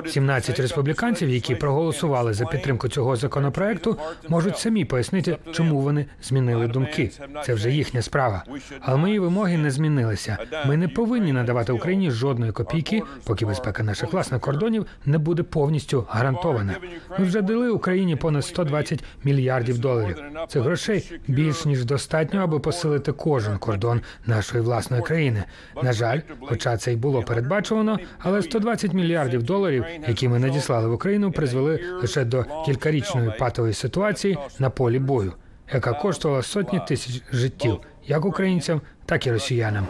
17 0.08 0.60
республіканців, 0.60 1.30
які 1.30 1.56
проголосували 1.56 2.34
за 2.34 2.46
підтримку 2.46 2.88
цього 2.88 3.16
законопроекту, 3.16 3.98
можуть 4.30 4.58
самі 4.58 4.86
пояснити, 4.86 5.38
чому 5.52 5.80
вони 5.82 6.06
змінили 6.24 6.68
думки. 6.68 7.12
Це 7.46 7.54
вже 7.54 7.72
їхня 7.72 8.02
справа. 8.02 8.44
Але 8.82 8.98
мої 8.98 9.20
вимоги 9.20 9.58
не 9.58 9.72
змінилися. 9.72 10.38
Ми 10.66 10.78
не 10.78 10.88
повинні 10.88 11.34
надавати 11.34 11.72
Україні 11.72 12.12
жодної 12.12 12.52
копійки, 12.52 13.02
поки 13.24 13.46
безпека 13.46 13.84
наших 13.84 14.14
власних 14.14 14.42
кордонів 14.42 14.86
не 15.06 15.18
буде 15.18 15.44
повністю 15.44 16.06
гарантована. 16.10 16.76
Ми 17.20 17.26
вже 17.26 17.42
дали 17.42 17.70
Україні 17.70 18.16
понад 18.16 18.46
120 18.46 19.04
мільярдів 19.24 19.80
доларів. 19.80 20.24
Цих 20.48 20.62
грошей 20.62 21.20
більш 21.28 21.66
ніж 21.66 21.86
достатньо, 21.86 22.40
аби 22.40 22.60
посилити 22.60 23.12
кожен 23.12 23.58
кордон 23.58 24.02
нашої 24.26 24.64
власної 24.64 25.02
країни. 25.04 25.44
На 25.84 25.94
жаль, 25.94 26.20
хоча 26.42 26.78
це 26.78 26.94
й 26.94 26.96
було 26.96 27.24
передбачувано, 27.24 28.00
але 28.28 28.42
120 28.42 28.94
мільярдів 28.94 29.44
доларів, 29.44 29.86
які 30.08 30.30
ми 30.30 30.40
надіслали 30.40 30.88
в 30.88 30.94
Україну, 30.94 31.32
призвели 31.32 31.80
лише 32.02 32.26
до 32.26 32.46
кількарічної 32.66 33.32
патової 33.40 33.74
ситуації 33.74 34.38
на 34.60 34.70
полі 34.70 35.00
бою, 35.00 35.34
яка 35.74 35.94
коштувала 35.94 36.42
сотні 36.42 36.82
тисяч 36.88 37.22
життів, 37.32 37.80
як 38.08 38.26
українцям, 38.26 38.82
так 39.06 39.28
і 39.28 39.32
росіянам. 39.32 39.88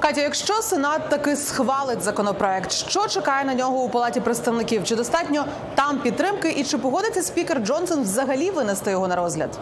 Катя, 0.00 0.20
якщо 0.20 0.54
Сенат 0.54 1.08
таки 1.08 1.36
схвалить 1.36 2.02
законопроект, 2.02 2.72
що 2.72 3.08
чекає 3.08 3.44
на 3.44 3.54
нього 3.54 3.82
у 3.82 3.88
палаті 3.88 4.20
представників? 4.20 4.84
Чи 4.84 4.96
достатньо 4.96 5.44
там 5.74 5.98
підтримки, 5.98 6.50
і 6.50 6.64
чи 6.64 6.78
погодиться 6.78 7.22
спікер 7.22 7.58
Джонсон 7.58 8.02
взагалі 8.02 8.50
винести 8.50 8.90
його 8.90 9.08
на 9.08 9.16
розгляд? 9.16 9.58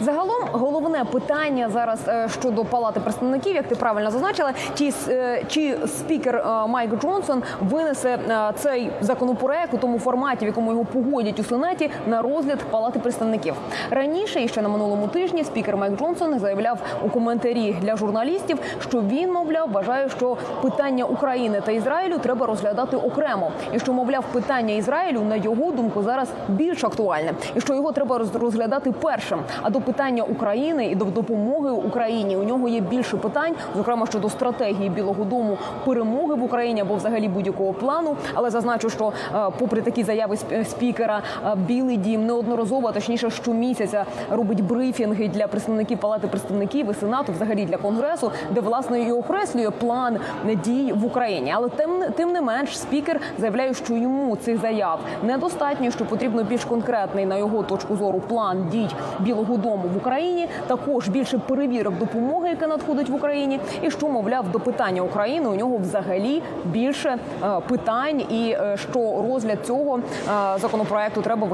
Загалом 0.00 0.42
головне 0.52 1.04
питання 1.12 1.68
зараз 1.70 2.00
е, 2.08 2.28
щодо 2.40 2.64
палати 2.64 3.00
представників, 3.00 3.54
як 3.54 3.68
ти 3.68 3.74
правильно 3.74 4.10
зазначила, 4.10 4.52
чи, 4.74 4.92
е, 5.08 5.42
чи 5.48 5.78
спікер 5.86 6.36
е, 6.36 6.66
Майк 6.66 7.00
Джонсон 7.00 7.42
винесе 7.60 8.18
цей 8.56 8.90
законопроект 9.00 9.74
у 9.74 9.78
тому 9.78 9.98
форматі, 9.98 10.44
в 10.44 10.48
якому 10.48 10.70
його 10.72 10.84
погодять 10.84 11.40
у 11.40 11.44
сенаті 11.44 11.90
на 12.06 12.22
розгляд 12.22 12.58
палати 12.58 12.98
представників. 12.98 13.54
Раніше, 13.90 14.42
і 14.42 14.48
ще 14.48 14.62
на 14.62 14.68
минулому 14.68 15.08
тижні, 15.08 15.44
спікер 15.44 15.76
Майк 15.76 15.98
Джонсон 15.98 16.38
заявляв 16.38 16.78
у 17.04 17.08
коментарі 17.08 17.76
для 17.80 17.96
журналістів, 17.96 18.58
що 18.80 19.00
він, 19.00 19.32
мовляв, 19.32 19.70
вважає, 19.72 20.08
що 20.08 20.36
питання 20.62 21.04
України 21.04 21.62
та 21.66 21.72
Ізраїлю 21.72 22.18
треба 22.18 22.46
розглядати 22.46 22.96
окремо, 22.96 23.52
і 23.72 23.78
що, 23.78 23.92
мовляв, 23.92 24.24
питання 24.32 24.74
Ізраїлю 24.74 25.20
на 25.20 25.36
його 25.36 25.72
думку 25.72 26.02
зараз 26.02 26.28
більш 26.48 26.84
актуальне, 26.84 27.32
і 27.54 27.60
що 27.60 27.74
його 27.74 27.92
треба 27.92 28.18
роз- 28.18 28.38
розглядати 28.38 28.92
першим. 28.92 29.38
А 29.62 29.70
до 29.70 29.80
питання 29.86 30.22
України 30.22 30.86
і 30.86 30.94
до 30.94 31.04
допомоги 31.04 31.70
Україні 31.70 32.36
у 32.36 32.44
нього 32.44 32.68
є 32.68 32.80
більше 32.80 33.16
питань, 33.16 33.54
зокрема 33.76 34.06
щодо 34.06 34.28
стратегії 34.28 34.90
Білого 34.90 35.24
Дому 35.24 35.58
перемоги 35.84 36.34
в 36.34 36.42
Україні 36.42 36.80
або 36.80 36.94
взагалі 36.94 37.28
будь-якого 37.28 37.72
плану. 37.72 38.16
Але 38.34 38.50
зазначу, 38.50 38.90
що 38.90 39.12
е, 39.34 39.50
попри 39.58 39.82
такі 39.82 40.04
заяви 40.04 40.36
спікера, 40.64 41.22
е, 41.44 41.54
Білий 41.56 41.96
Дім 41.96 42.26
неодноразово, 42.26 42.88
а 42.88 42.92
точніше, 42.92 43.30
щомісяця 43.30 44.04
робить 44.30 44.64
брифінги 44.64 45.28
для 45.28 45.46
представників 45.46 45.98
палати 45.98 46.28
представників 46.28 46.90
і 46.90 46.94
сенату, 46.94 47.32
взагалі 47.32 47.64
для 47.64 47.76
конгресу, 47.76 48.32
де 48.50 48.60
власне 48.60 49.00
і 49.00 49.12
окреслює 49.12 49.70
план 49.70 50.18
дій 50.64 50.92
в 50.96 51.04
Україні. 51.04 51.52
Але 51.56 51.68
тим 51.68 51.90
тим 52.16 52.32
не 52.32 52.40
менш, 52.40 52.78
спікер 52.78 53.20
заявляє, 53.38 53.74
що 53.74 53.94
йому 53.94 54.36
цих 54.36 54.60
заяв 54.60 54.98
недостатньо, 55.22 55.90
що 55.90 56.04
потрібно 56.04 56.42
більш 56.42 56.64
конкретний 56.64 57.26
на 57.26 57.36
його 57.36 57.62
точку 57.62 57.96
зору 57.96 58.20
план 58.28 58.68
дій 58.70 58.88
Білого 59.20 59.56
Дому 59.56 59.75
в 59.82 59.96
Україні. 59.96 60.48
Також 60.66 61.08
більше 61.08 61.38
перевірок 61.38 61.98
допомоги, 61.98 62.48
яка 62.48 62.66
надходить 62.66 63.08
в 63.08 63.14
Україні, 63.14 63.60
і 63.82 63.90
що 63.90 64.08
мовляв 64.08 64.50
до 64.50 64.60
питання 64.60 65.02
України 65.02 65.48
у 65.48 65.54
нього 65.54 65.76
взагалі 65.76 66.42
більше 66.64 67.18
е, 67.42 67.60
питань, 67.68 68.20
і 68.20 68.50
е, 68.50 68.76
що 68.76 69.24
розгляд 69.28 69.58
цього 69.66 69.98
е, 69.98 70.58
законопроекту 70.58 71.22
треба 71.22 71.48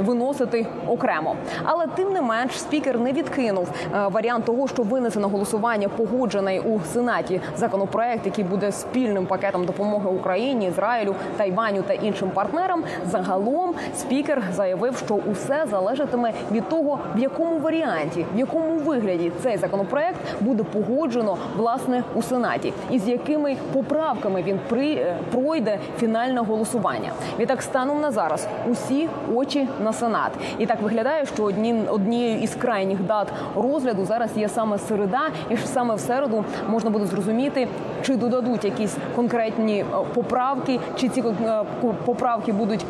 виносити 0.00 0.66
окремо. 0.86 1.36
Але 1.64 1.86
тим 1.86 2.12
не 2.12 2.22
менш, 2.22 2.60
спікер 2.60 3.00
не 3.00 3.12
відкинув 3.12 3.68
варіант 4.10 4.44
того, 4.44 4.68
що 4.68 4.82
винесе 4.82 5.20
на 5.20 5.28
голосування 5.28 5.88
погоджений 5.88 6.60
у 6.60 6.80
сенаті 6.80 7.40
законопроект, 7.56 8.26
який 8.26 8.44
буде 8.44 8.72
спільним 8.72 9.26
пакетом 9.26 9.64
допомоги 9.64 10.10
Україні, 10.10 10.66
Ізраїлю, 10.66 11.14
Тайваню 11.36 11.82
та 11.82 11.92
іншим 11.92 12.30
партнерам. 12.30 12.82
Загалом 13.06 13.74
спікер 13.96 14.42
заявив, 14.52 14.96
що 14.96 15.14
усе 15.14 15.64
залежатиме 15.70 16.32
від 16.50 16.68
того, 16.68 16.98
в 17.14 17.18
якому 17.30 17.58
варіанті, 17.58 18.26
в 18.34 18.38
якому 18.38 18.78
вигляді 18.78 19.32
цей 19.42 19.56
законопроект 19.56 20.20
буде 20.40 20.62
погоджено 20.62 21.36
власне 21.56 22.02
у 22.14 22.22
сенаті, 22.22 22.72
і 22.90 22.98
з 22.98 23.08
якими 23.08 23.56
поправками 23.72 24.42
він 24.42 24.60
при 24.68 24.92
е, 24.92 25.16
пройде 25.32 25.78
фінальне 25.98 26.40
голосування. 26.40 27.10
Відтак 27.38 27.62
станом 27.62 28.00
на 28.00 28.10
зараз 28.10 28.48
усі 28.70 29.08
очі 29.34 29.68
на 29.84 29.92
сенат, 29.92 30.32
і 30.58 30.66
так 30.66 30.82
виглядає, 30.82 31.26
що 31.26 31.44
одні 31.44 31.82
однією 31.90 32.40
із 32.40 32.54
крайніх 32.54 33.02
дат 33.02 33.28
розгляду 33.56 34.04
зараз 34.04 34.30
є 34.36 34.48
саме 34.48 34.78
середа, 34.78 35.22
і 35.50 35.56
саме 35.56 35.94
в 35.94 36.00
середу 36.00 36.44
можна 36.68 36.90
буде 36.90 37.06
зрозуміти, 37.06 37.68
чи 38.02 38.16
додадуть 38.16 38.64
якісь 38.64 38.96
конкретні 39.16 39.80
е, 39.80 39.84
поправки, 40.14 40.80
чи 40.96 41.08
ці 41.08 41.20
е, 41.20 41.64
поправки 42.04 42.52
будуть 42.52 42.86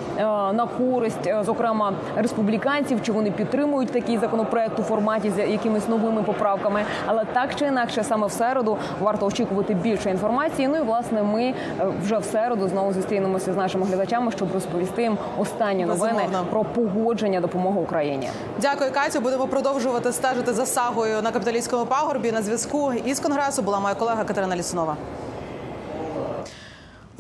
на 0.52 0.68
користь, 0.78 1.30
зокрема 1.44 1.92
республіканців, 2.16 3.02
чи 3.02 3.12
вони 3.12 3.30
підтримують 3.30 3.92
такий 3.92 4.18
законопроект 4.28 4.78
у 4.78 4.82
форматі 4.82 5.30
з 5.30 5.46
якимись 5.48 5.88
новими 5.88 6.22
поправками. 6.22 6.84
Але 7.06 7.24
так 7.24 7.54
чи 7.54 7.64
інакше, 7.66 8.04
саме 8.04 8.26
в 8.26 8.32
середу 8.32 8.78
варто 9.00 9.26
очікувати 9.26 9.74
більше 9.74 10.10
інформації. 10.10 10.68
Ну 10.68 10.76
і 10.76 10.80
власне 10.80 11.22
ми 11.22 11.42
е, 11.42 11.54
вже 12.02 12.18
в 12.18 12.24
середу 12.24 12.68
знову 12.68 12.92
зустрінемося 12.92 13.52
з 13.52 13.56
нашими 13.56 13.86
глядачами, 13.86 14.32
щоб 14.32 14.52
розповісти 14.54 15.02
їм 15.02 15.18
останні 15.38 15.86
новини 15.86 16.12
Безумовно. 16.12 16.46
про 16.50 16.64
погодження 16.64 17.40
допомоги 17.40 17.80
Україні. 17.80 18.28
Дякую, 18.60 18.90
Катю. 18.92 19.20
Будемо 19.20 19.46
продовжувати 19.46 20.12
стежити 20.12 20.52
за 20.52 20.66
сагою 20.66 21.22
на 21.22 21.30
капіталістському 21.32 21.86
пагорбі. 21.86 22.32
На 22.32 22.42
зв'язку 22.42 22.92
із 22.92 23.20
конгресу 23.20 23.62
була 23.62 23.80
моя 23.80 23.94
колега 23.94 24.24
Катерина 24.24 24.56
Лісунова. 24.56 24.96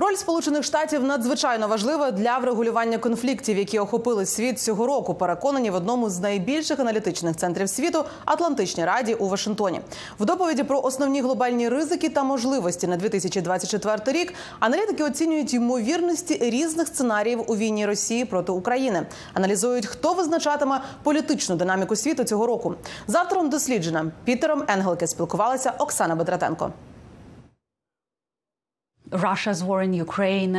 Роль 0.00 0.14
Сполучених 0.14 0.62
Штатів 0.64 1.04
надзвичайно 1.04 1.68
важлива 1.68 2.10
для 2.10 2.38
врегулювання 2.38 2.98
конфліктів, 2.98 3.58
які 3.58 3.78
охопили 3.78 4.26
світ 4.26 4.60
цього 4.60 4.86
року. 4.86 5.14
Переконані 5.14 5.70
в 5.70 5.74
одному 5.74 6.10
з 6.10 6.20
найбільших 6.20 6.78
аналітичних 6.78 7.36
центрів 7.36 7.68
світу 7.68 8.04
Атлантичній 8.24 8.84
раді 8.84 9.14
у 9.14 9.28
Вашингтоні. 9.28 9.80
В 10.20 10.24
доповіді 10.24 10.62
про 10.62 10.80
основні 10.80 11.22
глобальні 11.22 11.68
ризики 11.68 12.08
та 12.08 12.24
можливості 12.24 12.86
на 12.86 12.96
2024 12.96 14.18
рік 14.18 14.34
аналітики 14.60 15.04
оцінюють 15.04 15.54
ймовірності 15.54 16.38
різних 16.40 16.88
сценаріїв 16.88 17.44
у 17.46 17.56
війні 17.56 17.86
Росії 17.86 18.24
проти 18.24 18.52
України. 18.52 19.06
Аналізують, 19.34 19.86
хто 19.86 20.14
визначатиме 20.14 20.80
політичну 21.02 21.56
динаміку 21.56 21.96
світу 21.96 22.24
цього 22.24 22.46
року. 22.46 22.74
З 23.06 23.14
автором 23.14 23.50
дослідження 23.50 24.12
Пітером 24.24 24.62
Енгелке 24.68 25.06
спілкувалася 25.06 25.72
Оксана 25.78 26.14
Бедратенко. 26.14 26.72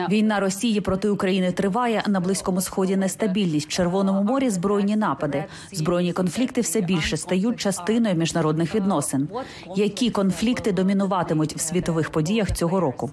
Війна 0.09 0.39
Росії 0.39 0.81
проти 0.81 1.09
України 1.09 1.51
триває. 1.51 2.03
На 2.07 2.19
близькому 2.19 2.61
сході 2.61 2.95
нестабільність 2.97 3.67
в 3.67 3.71
Червоному 3.71 4.23
морі 4.23 4.49
збройні 4.49 4.95
напади. 4.95 5.45
Збройні 5.71 6.13
конфлікти 6.13 6.61
все 6.61 6.81
більше 6.81 7.17
стають 7.17 7.59
частиною 7.59 8.15
міжнародних 8.15 8.75
відносин. 8.75 9.27
Які 9.75 10.09
конфлікти 10.09 10.71
домінуватимуть 10.71 11.55
в 11.55 11.59
світових 11.59 12.09
подіях 12.09 12.51
цього 12.51 12.79
року? 12.79 13.11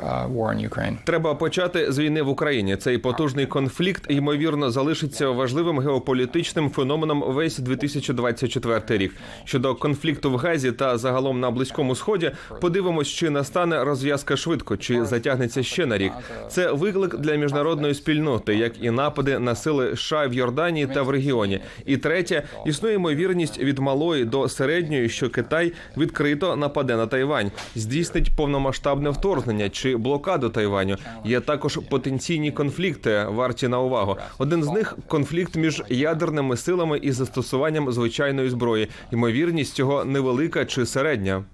Uh. 0.00 0.96
Треба 1.04 1.34
почати 1.34 1.92
з 1.92 1.98
війни 1.98 2.22
в 2.22 2.28
Україні. 2.28 2.76
Цей 2.76 2.98
потужний 2.98 3.46
конфлікт 3.46 4.06
ймовірно 4.08 4.70
залишиться 4.70 5.28
важливим 5.28 5.80
геополітичним 5.80 6.70
феноменом 6.70 7.24
весь 7.26 7.58
2024 7.58 8.82
рік. 8.88 9.14
Щодо 9.44 9.74
конфлікту 9.74 10.30
в 10.30 10.36
Газі 10.36 10.72
та 10.72 10.98
загалом 10.98 11.40
на 11.40 11.50
близькому 11.50 11.94
сході, 11.94 12.30
подивимось, 12.60 13.08
чи 13.08 13.30
настане 13.30 13.84
розв'язка 13.84 14.36
швидко, 14.36 14.76
чи 14.76 15.04
затягнеться 15.04 15.62
ще 15.62 15.86
на 15.86 15.98
рік. 15.98 16.12
Це 16.48 16.72
виклик 16.72 17.16
для 17.16 17.34
міжнародної 17.34 17.94
спільноти, 17.94 18.54
як 18.54 18.72
і 18.82 18.90
напади 18.90 19.38
на 19.38 19.54
сили 19.54 19.96
США 19.96 20.26
в 20.26 20.34
Йорданії 20.34 20.86
та 20.86 21.02
в 21.02 21.10
регіоні. 21.10 21.60
І 21.86 21.96
третє, 21.96 22.42
існує 22.66 22.94
ймовірність 22.94 23.58
від 23.58 23.78
малої 23.78 24.24
до 24.24 24.48
середньої, 24.48 25.08
що 25.08 25.30
Китай 25.30 25.72
відкрито 25.96 26.56
нападе 26.56 26.96
на 26.96 27.06
Тайвань, 27.06 27.47
здійснить 27.74 28.36
повномасштабне 28.36 29.10
вторгнення 29.10 29.68
чи 29.68 29.96
блокаду 29.96 30.48
Тайваню. 30.48 30.96
Є 31.24 31.40
також 31.40 31.80
потенційні 31.90 32.52
конфлікти, 32.52 33.24
варті 33.28 33.68
на 33.68 33.80
увагу. 33.80 34.16
Один 34.38 34.64
з 34.64 34.68
них 34.68 34.96
конфлікт 35.06 35.56
між 35.56 35.82
ядерними 35.88 36.56
силами 36.56 36.98
і 36.98 37.12
застосуванням 37.12 37.92
звичайної 37.92 38.50
зброї. 38.50 38.88
Ймовірність 39.12 39.74
цього 39.74 40.04
невелика 40.04 40.64
чи 40.64 40.86
середня. 40.86 41.44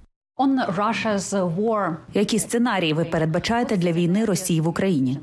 Які 2.14 2.38
сценарії 2.38 2.92
ви 2.92 3.04
передбачаєте 3.04 3.76
для 3.76 3.92
війни 3.92 4.24
Росії 4.24 4.60
в 4.60 4.68
Україні? 4.68 5.18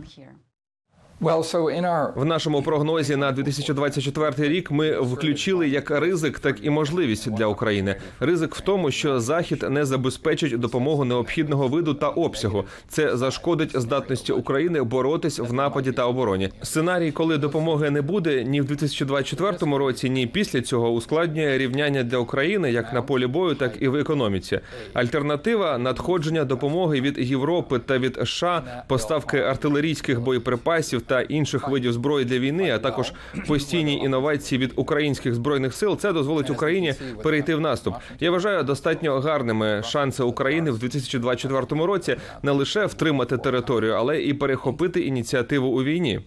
В 2.15 2.25
нашому 2.25 2.61
прогнозі 2.61 3.15
на 3.15 3.31
2024 3.31 4.49
рік 4.49 4.71
ми 4.71 4.99
включили 5.01 5.69
як 5.69 5.91
ризик, 5.91 6.39
так 6.39 6.55
і 6.61 6.69
можливість 6.69 7.31
для 7.31 7.45
України. 7.45 7.95
Ризик 8.19 8.55
в 8.55 8.61
тому, 8.61 8.91
що 8.91 9.19
Захід 9.19 9.65
не 9.69 9.85
забезпечить 9.85 10.59
допомогу 10.59 11.05
необхідного 11.05 11.67
виду 11.67 11.93
та 11.93 12.09
обсягу. 12.09 12.63
Це 12.87 13.17
зашкодить 13.17 13.79
здатності 13.79 14.33
України 14.33 14.83
боротись 14.83 15.39
в 15.39 15.53
нападі 15.53 15.91
та 15.91 16.07
обороні. 16.07 16.49
Сценарій, 16.61 17.11
коли 17.11 17.37
допомоги 17.37 17.89
не 17.89 18.01
буде 18.01 18.43
ні 18.43 18.61
в 18.61 18.65
2024 18.65 19.77
році, 19.77 20.09
ні 20.09 20.27
після 20.27 20.61
цього 20.61 20.89
ускладнює 20.89 21.57
рівняння 21.57 22.03
для 22.03 22.17
України 22.17 22.71
як 22.71 22.93
на 22.93 23.01
полі 23.01 23.27
бою, 23.27 23.55
так 23.55 23.73
і 23.79 23.87
в 23.87 23.95
економіці. 23.95 24.59
Альтернатива 24.93 25.77
надходження 25.77 26.45
допомоги 26.45 27.01
від 27.01 27.17
Європи 27.17 27.79
та 27.79 27.97
від 27.97 28.19
США, 28.25 28.83
поставки 28.87 29.37
артилерійських 29.37 30.21
боєприпасів 30.21 31.01
та 31.11 31.21
інших 31.21 31.67
видів 31.67 31.93
зброї 31.93 32.25
для 32.25 32.39
війни, 32.39 32.71
а 32.71 32.79
також 32.79 33.13
постійні 33.47 33.95
інновації 33.97 34.59
від 34.59 34.73
українських 34.75 35.35
збройних 35.35 35.73
сил. 35.73 35.97
Це 35.97 36.13
дозволить 36.13 36.49
Україні 36.49 36.93
перейти 37.23 37.55
в 37.55 37.61
наступ. 37.61 37.95
Я 38.19 38.31
вважаю 38.31 38.63
достатньо 38.63 39.19
гарними 39.19 39.83
шанси 39.83 40.23
України 40.23 40.71
в 40.71 40.79
2024 40.79 41.85
році 41.85 42.15
не 42.43 42.51
лише 42.51 42.85
втримати 42.85 43.37
територію, 43.37 43.93
але 43.93 44.21
і 44.21 44.33
перехопити 44.33 45.01
ініціативу 45.01 45.67
у 45.67 45.83
війні. 45.83 46.19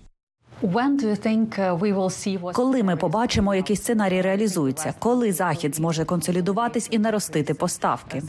Коли 2.55 2.83
ми 2.83 2.97
побачимо, 2.97 3.55
який 3.55 3.77
сценарій 3.77 4.21
реалізується, 4.21 4.95
коли 4.99 5.33
захід 5.33 5.75
зможе 5.75 6.05
консолідуватись 6.05 6.89
і 6.91 6.99
наростити 6.99 7.55
поставки? 7.55 8.23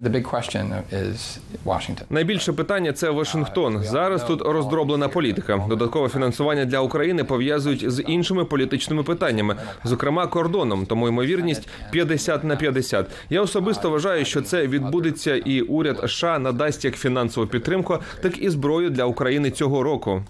The 0.00 0.10
big 0.10 0.24
question 0.24 0.82
is 0.92 1.38
Washington. 1.64 2.02
Найбільше 2.10 2.52
питання 2.52 2.92
це 2.92 3.10
Вашингтон. 3.10 3.82
Зараз 3.82 4.24
тут 4.24 4.42
роздроблена 4.42 5.08
політика. 5.08 5.64
Додаткове 5.68 6.08
фінансування 6.08 6.64
для 6.64 6.80
України 6.80 7.24
пов'язують 7.24 7.90
з 7.90 8.02
іншими 8.02 8.44
політичними 8.44 9.02
питаннями, 9.02 9.56
зокрема 9.84 10.26
кордоном. 10.26 10.86
Тому 10.86 11.08
ймовірність 11.08 11.68
50 11.90 12.44
на 12.44 12.56
50. 12.56 13.06
Я 13.30 13.42
особисто 13.42 13.90
вважаю, 13.90 14.24
що 14.24 14.42
це 14.42 14.66
відбудеться, 14.66 15.36
і 15.36 15.60
уряд 15.60 16.00
США 16.06 16.38
надасть 16.38 16.84
як 16.84 16.96
фінансову 16.96 17.46
підтримку, 17.46 17.98
так 18.22 18.42
і 18.42 18.50
зброю 18.50 18.90
для 18.90 19.04
України 19.04 19.50
цього 19.50 19.82
року. 19.82 20.22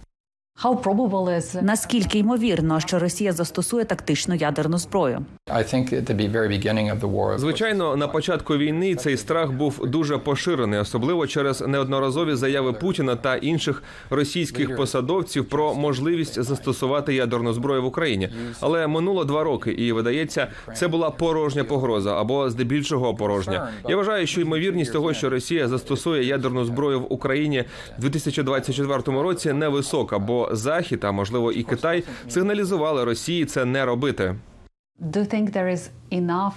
Наскільки 1.63 2.19
ймовірно, 2.19 2.81
що 2.81 2.99
Росія 2.99 3.33
застосує 3.33 3.85
тактичну 3.85 4.35
ядерну 4.35 4.79
зброю? 4.79 5.25
Звичайно, 7.39 7.97
на 7.97 8.09
початку 8.09 8.57
війни 8.57 8.95
цей 8.95 9.17
страх 9.17 9.53
був 9.53 9.87
дуже 9.87 10.19
поширений, 10.19 10.81
особливо 10.81 11.27
через 11.27 11.61
неодноразові 11.61 12.35
заяви 12.35 12.73
Путіна 12.73 13.17
та 13.17 13.37
інших 13.37 13.83
російських 14.11 14.77
посадовців 14.77 15.45
про 15.49 15.75
можливість 15.75 16.43
застосувати 16.43 17.15
ядерну 17.15 17.53
зброю 17.53 17.83
в 17.83 17.85
Україні. 17.85 18.29
Але 18.61 18.87
минуло 18.87 19.25
два 19.25 19.45
роки, 19.45 19.71
і 19.71 19.93
видається, 19.93 20.47
це 20.77 20.89
була 20.89 21.11
порожня 21.11 21.65
погроза 21.65 22.21
або 22.21 22.51
здебільшого 22.51 23.15
порожня. 23.15 23.69
Я 23.89 23.97
вважаю, 23.97 24.27
що 24.27 24.41
ймовірність 24.41 24.93
того, 24.93 25.15
що 25.15 25.31
Росія 25.31 25.69
застосує 25.69 26.25
ядерну 26.25 26.65
зброю 26.65 27.01
в 27.01 27.13
Україні 27.13 27.65
в 27.99 28.01
2024 28.01 29.23
році, 29.23 29.53
невисока, 29.53 30.19
бо 30.19 30.49
Захід, 30.53 31.05
а 31.05 31.13
можливо 31.13 31.53
і 31.53 31.63
Китай, 31.63 32.05
сигналізували 32.29 33.05
Росії 33.05 33.45
це 33.45 33.65
не 33.65 33.85
робити. 33.85 34.35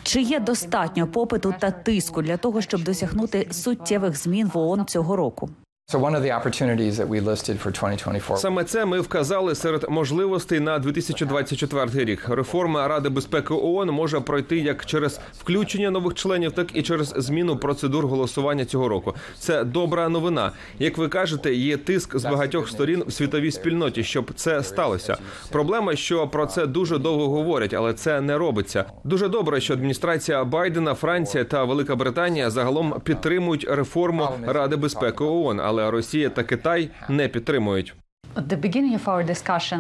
Чи 0.04 0.22
є 0.22 0.40
достатньо 0.40 1.08
попиту 1.08 1.54
та 1.60 1.72
тиску 1.72 2.22
для 2.22 2.38
того, 2.38 2.62
щоб 2.62 2.84
досягнути 2.84 3.48
суттєвих 3.52 4.18
змін 4.18 4.52
в 4.54 4.58
ООН 4.58 4.86
цього 4.86 5.16
року? 5.16 5.50
So 5.92 6.00
one 6.00 6.16
of 6.16 6.24
the 6.24 6.32
opportunities 6.32 6.98
that 6.98 7.08
we 7.10 7.20
listed 7.20 7.60
for 7.60 7.72
2024 7.72 8.38
Саме 8.38 8.64
це 8.64 8.86
ми 8.86 9.00
вказали 9.00 9.56
серед 9.56 9.86
можливостей 9.90 10.60
на 10.60 10.80
2024 10.80 12.06
рік. 12.06 12.30
Реформа 12.30 12.88
Ради 12.88 13.10
безпеки 13.10 13.54
ООН 13.54 13.90
може 13.90 14.20
пройти 14.20 14.58
як 14.58 14.86
через 14.86 15.20
включення 15.40 15.92
нових 15.92 16.14
членів, 16.14 16.52
так 16.52 16.68
і 16.74 16.82
через 16.82 17.14
зміну 17.18 17.58
процедур 17.58 18.08
голосування 18.08 18.66
цього 18.66 18.88
року. 18.88 19.16
Це 19.40 19.64
добра 19.64 20.10
новина. 20.10 20.52
Як 20.80 20.98
ви 20.98 21.08
кажете, 21.08 21.54
є 21.54 21.78
тиск 21.78 22.18
з 22.18 22.24
багатьох 22.24 22.70
сторін 22.70 23.04
в 23.08 23.14
світовій 23.14 23.52
спільноті, 23.52 24.04
щоб 24.04 24.32
це 24.36 24.64
сталося. 24.64 25.18
Проблема, 25.52 25.96
що 25.96 26.28
про 26.28 26.46
це 26.46 26.68
дуже 26.68 26.98
довго 26.98 27.30
говорять, 27.30 27.74
але 27.74 27.94
це 27.94 28.22
не 28.22 28.38
робиться. 28.38 28.86
Дуже 29.04 29.28
добре, 29.28 29.62
що 29.62 29.74
адміністрація 29.74 30.44
Байдена, 30.44 30.94
Франція 30.94 31.44
та 31.44 31.64
Велика 31.64 31.96
Британія 31.96 32.50
загалом 32.50 33.02
підтримують 33.04 33.68
реформу 33.70 34.30
Ради 34.48 34.76
безпеки 34.76 35.24
ООН, 35.24 35.60
але 35.60 35.81
Росія 35.90 36.30
та 36.30 36.44
Китай 36.44 36.90
не 37.10 37.28
підтримують. 37.28 37.96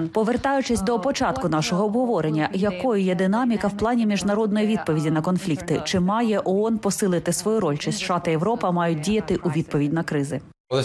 Повертаючись 0.09 0.81
до 0.81 0.99
початку 0.99 1.49
нашого 1.49 1.85
обговорення, 1.85 2.49
якою 2.53 3.03
є 3.03 3.15
динаміка 3.15 3.67
в 3.67 3.77
плані 3.77 4.05
міжнародної 4.05 4.67
відповіді 4.67 5.11
на 5.11 5.21
конфлікти? 5.21 5.81
Чи 5.85 5.99
має 5.99 6.41
ООН 6.45 6.77
посилити 6.77 7.33
свою 7.33 7.59
роль? 7.59 7.77
Чи 7.77 7.91
США 7.91 8.19
та 8.19 8.31
Європа 8.31 8.71
мають 8.71 8.99
діяти 8.99 9.35
у 9.43 9.49
відповідь 9.49 9.93
на 9.93 10.03
кризи? 10.03 10.41
Uh, 10.71 10.77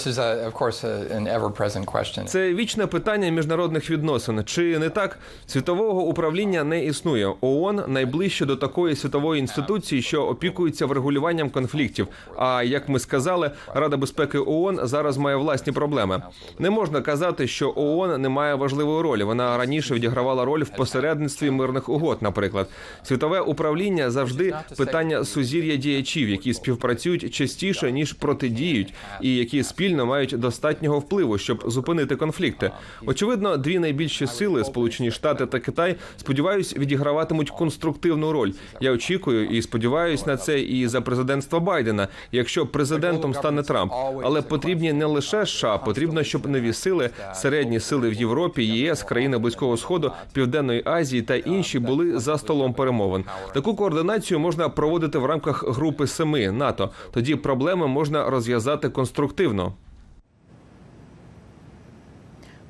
uh. 1.94 2.24
Це 2.26 2.54
вічне 2.54 2.86
питання 2.86 3.28
міжнародних 3.28 3.90
відносин. 3.90 4.44
Чи 4.44 4.78
не 4.78 4.88
так 4.88 5.18
світового 5.46 6.02
управління 6.02 6.64
не 6.64 6.84
існує? 6.84 7.32
ООН 7.40 7.82
найближче 7.88 8.46
до 8.46 8.56
такої 8.56 8.96
світової 8.96 9.40
інституції, 9.40 10.02
що 10.02 10.22
опікується 10.22 10.86
врегулюванням 10.86 11.50
конфліктів. 11.50 12.08
А 12.36 12.62
як 12.62 12.88
ми 12.88 12.98
сказали, 12.98 13.50
Рада 13.74 13.96
безпеки 13.96 14.38
ООН 14.38 14.80
зараз 14.82 15.16
має 15.16 15.36
власні 15.36 15.72
проблеми. 15.72 16.22
Не 16.58 16.70
можна 16.70 17.00
казати, 17.00 17.46
що 17.46 17.72
ООН 17.76 18.22
не 18.22 18.28
має 18.28 18.54
важливої 18.54 19.02
ролі. 19.02 19.24
Вона 19.24 19.58
раніше 19.58 19.94
відігравала 19.94 20.44
роль 20.44 20.62
в 20.62 20.68
посередництві 20.68 21.50
мирних 21.50 21.88
угод. 21.88 22.18
Наприклад, 22.20 22.68
світове 23.02 23.40
управління 23.40 24.10
завжди 24.10 24.54
питання 24.76 25.24
сузір'я 25.24 25.76
діячів, 25.76 26.28
які 26.28 26.54
співпрацюють 26.54 27.34
частіше 27.34 27.92
ніж 27.92 28.12
протидіють, 28.12 28.94
і 29.20 29.36
які 29.36 29.62
спільно 29.76 30.06
мають 30.06 30.38
достатнього 30.38 30.98
впливу, 30.98 31.38
щоб 31.38 31.62
зупинити 31.66 32.16
конфлікти. 32.16 32.70
Очевидно, 33.06 33.56
дві 33.56 33.78
найбільші 33.78 34.26
сили 34.26 34.64
Сполучені 34.64 35.10
Штати 35.10 35.46
та 35.46 35.58
Китай, 35.58 35.96
сподіваюсь, 36.16 36.76
відіграватимуть 36.76 37.50
конструктивну 37.50 38.32
роль. 38.32 38.52
Я 38.80 38.92
очікую 38.92 39.46
і 39.48 39.62
сподіваюсь 39.62 40.26
на 40.26 40.36
це 40.36 40.60
і 40.60 40.88
за 40.88 41.00
президентства 41.00 41.60
Байдена, 41.60 42.08
якщо 42.32 42.66
президентом 42.66 43.34
стане 43.34 43.62
Трамп. 43.62 43.92
Але 44.22 44.42
потрібні 44.42 44.92
не 44.92 45.04
лише 45.04 45.46
США, 45.46 45.78
потрібно, 45.78 46.22
щоб 46.22 46.48
нові 46.48 46.72
сили, 46.72 47.10
середні 47.34 47.80
сили 47.80 48.08
в 48.08 48.12
Європі, 48.12 48.64
ЄС, 48.64 49.02
країни 49.02 49.38
Близького 49.38 49.76
Сходу, 49.76 50.12
Південної 50.32 50.82
Азії 50.84 51.22
та 51.22 51.36
інші 51.36 51.78
були 51.78 52.18
за 52.18 52.38
столом 52.38 52.74
перемовин. 52.74 53.24
Таку 53.54 53.74
координацію 53.76 54.40
можна 54.40 54.68
проводити 54.68 55.18
в 55.18 55.24
рамках 55.24 55.64
групи 55.68 56.06
семи 56.06 56.50
НАТО. 56.50 56.90
Тоді 57.10 57.34
проблеми 57.34 57.86
можна 57.86 58.30
розв'язати 58.30 58.88
конструктивно. 58.88 59.65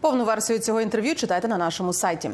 Повну 0.07 0.25
версію 0.25 0.59
цього 0.59 0.81
інтерв'ю 0.81 1.14
читайте 1.14 1.49
на 1.49 1.59
нашому 1.59 1.92
сайті. 1.92 2.31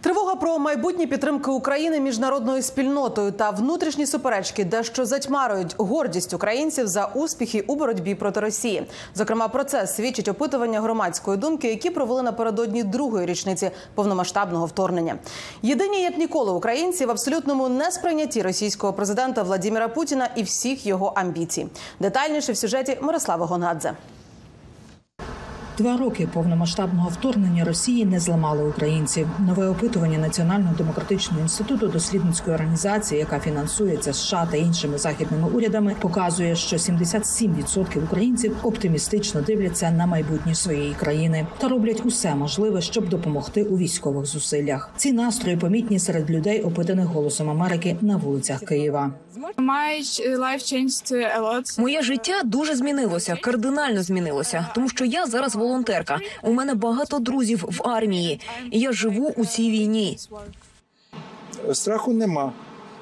Тривога 0.00 0.34
про 0.34 0.58
майбутнє 0.58 1.06
підтримки 1.06 1.50
України 1.50 2.00
міжнародною 2.00 2.62
спільнотою 2.62 3.32
та 3.32 3.50
внутрішні 3.50 4.06
суперечки, 4.06 4.64
дещо 4.64 5.06
затьмарюють 5.06 5.74
гордість 5.78 6.34
українців 6.34 6.88
за 6.88 7.06
успіхи 7.06 7.60
у 7.60 7.76
боротьбі 7.76 8.14
проти 8.14 8.40
Росії. 8.40 8.86
Зокрема, 9.14 9.48
про 9.48 9.64
це 9.64 9.86
свідчить 9.86 10.28
опитування 10.28 10.80
громадської 10.80 11.38
думки, 11.38 11.68
які 11.68 11.90
провели 11.90 12.22
напередодні 12.22 12.82
другої 12.82 13.26
річниці 13.26 13.70
повномасштабного 13.94 14.66
вторгнення. 14.66 15.18
Єдині 15.62 16.02
як 16.02 16.18
ніколи 16.18 16.52
українці 16.52 17.06
в 17.06 17.10
абсолютному 17.10 17.68
несприйнятті 17.68 18.42
російського 18.42 18.92
президента 18.92 19.42
Владіміра 19.42 19.88
Путіна 19.88 20.28
і 20.36 20.42
всіх 20.42 20.86
його 20.86 21.12
амбіцій. 21.16 21.66
Детальніше 22.00 22.52
в 22.52 22.56
сюжеті 22.56 22.98
Мирослава 23.00 23.46
Гонгадзе. 23.46 23.92
Два 25.78 25.96
роки 25.96 26.28
повномасштабного 26.32 27.08
вторгнення 27.08 27.64
Росії 27.64 28.04
не 28.04 28.20
зламали 28.20 28.68
українців. 28.68 29.28
Нове 29.38 29.68
опитування 29.68 30.18
Національного 30.18 30.74
демократичного 30.74 31.42
інституту 31.42 31.88
дослідницької 31.88 32.54
організації, 32.54 33.18
яка 33.20 33.40
фінансується 33.40 34.12
США 34.12 34.48
та 34.50 34.56
іншими 34.56 34.98
західними 34.98 35.48
урядами, 35.48 35.96
показує, 36.00 36.56
що 36.56 36.76
77% 36.76 38.04
українців 38.04 38.56
оптимістично 38.62 39.40
дивляться 39.40 39.90
на 39.90 40.06
майбутнє 40.06 40.54
своєї 40.54 40.94
країни 40.94 41.46
та 41.58 41.68
роблять 41.68 42.06
усе 42.06 42.34
можливе, 42.34 42.80
щоб 42.80 43.08
допомогти 43.08 43.62
у 43.62 43.78
військових 43.78 44.26
зусиллях. 44.26 44.90
Ці 44.96 45.12
настрої 45.12 45.56
помітні 45.56 45.98
серед 45.98 46.30
людей, 46.30 46.62
опитаних 46.62 47.06
голосом 47.06 47.50
Америки 47.50 47.96
на 48.00 48.16
вулицях 48.16 48.60
Києва. 48.60 49.10
Моє 51.78 52.02
життя 52.02 52.42
дуже 52.44 52.76
змінилося, 52.76 53.36
кардинально 53.42 54.02
змінилося, 54.02 54.66
тому 54.74 54.88
що 54.88 55.04
я 55.04 55.26
зараз 55.26 55.56
волонтерка. 55.66 56.20
У 56.42 56.52
мене 56.52 56.74
багато 56.74 57.18
друзів 57.18 57.64
в 57.68 57.88
армії, 57.88 58.40
і 58.70 58.80
я 58.80 58.92
живу 58.92 59.32
у 59.36 59.44
цій 59.44 59.70
війні. 59.70 60.16
Страху 61.72 62.12
нема. 62.12 62.52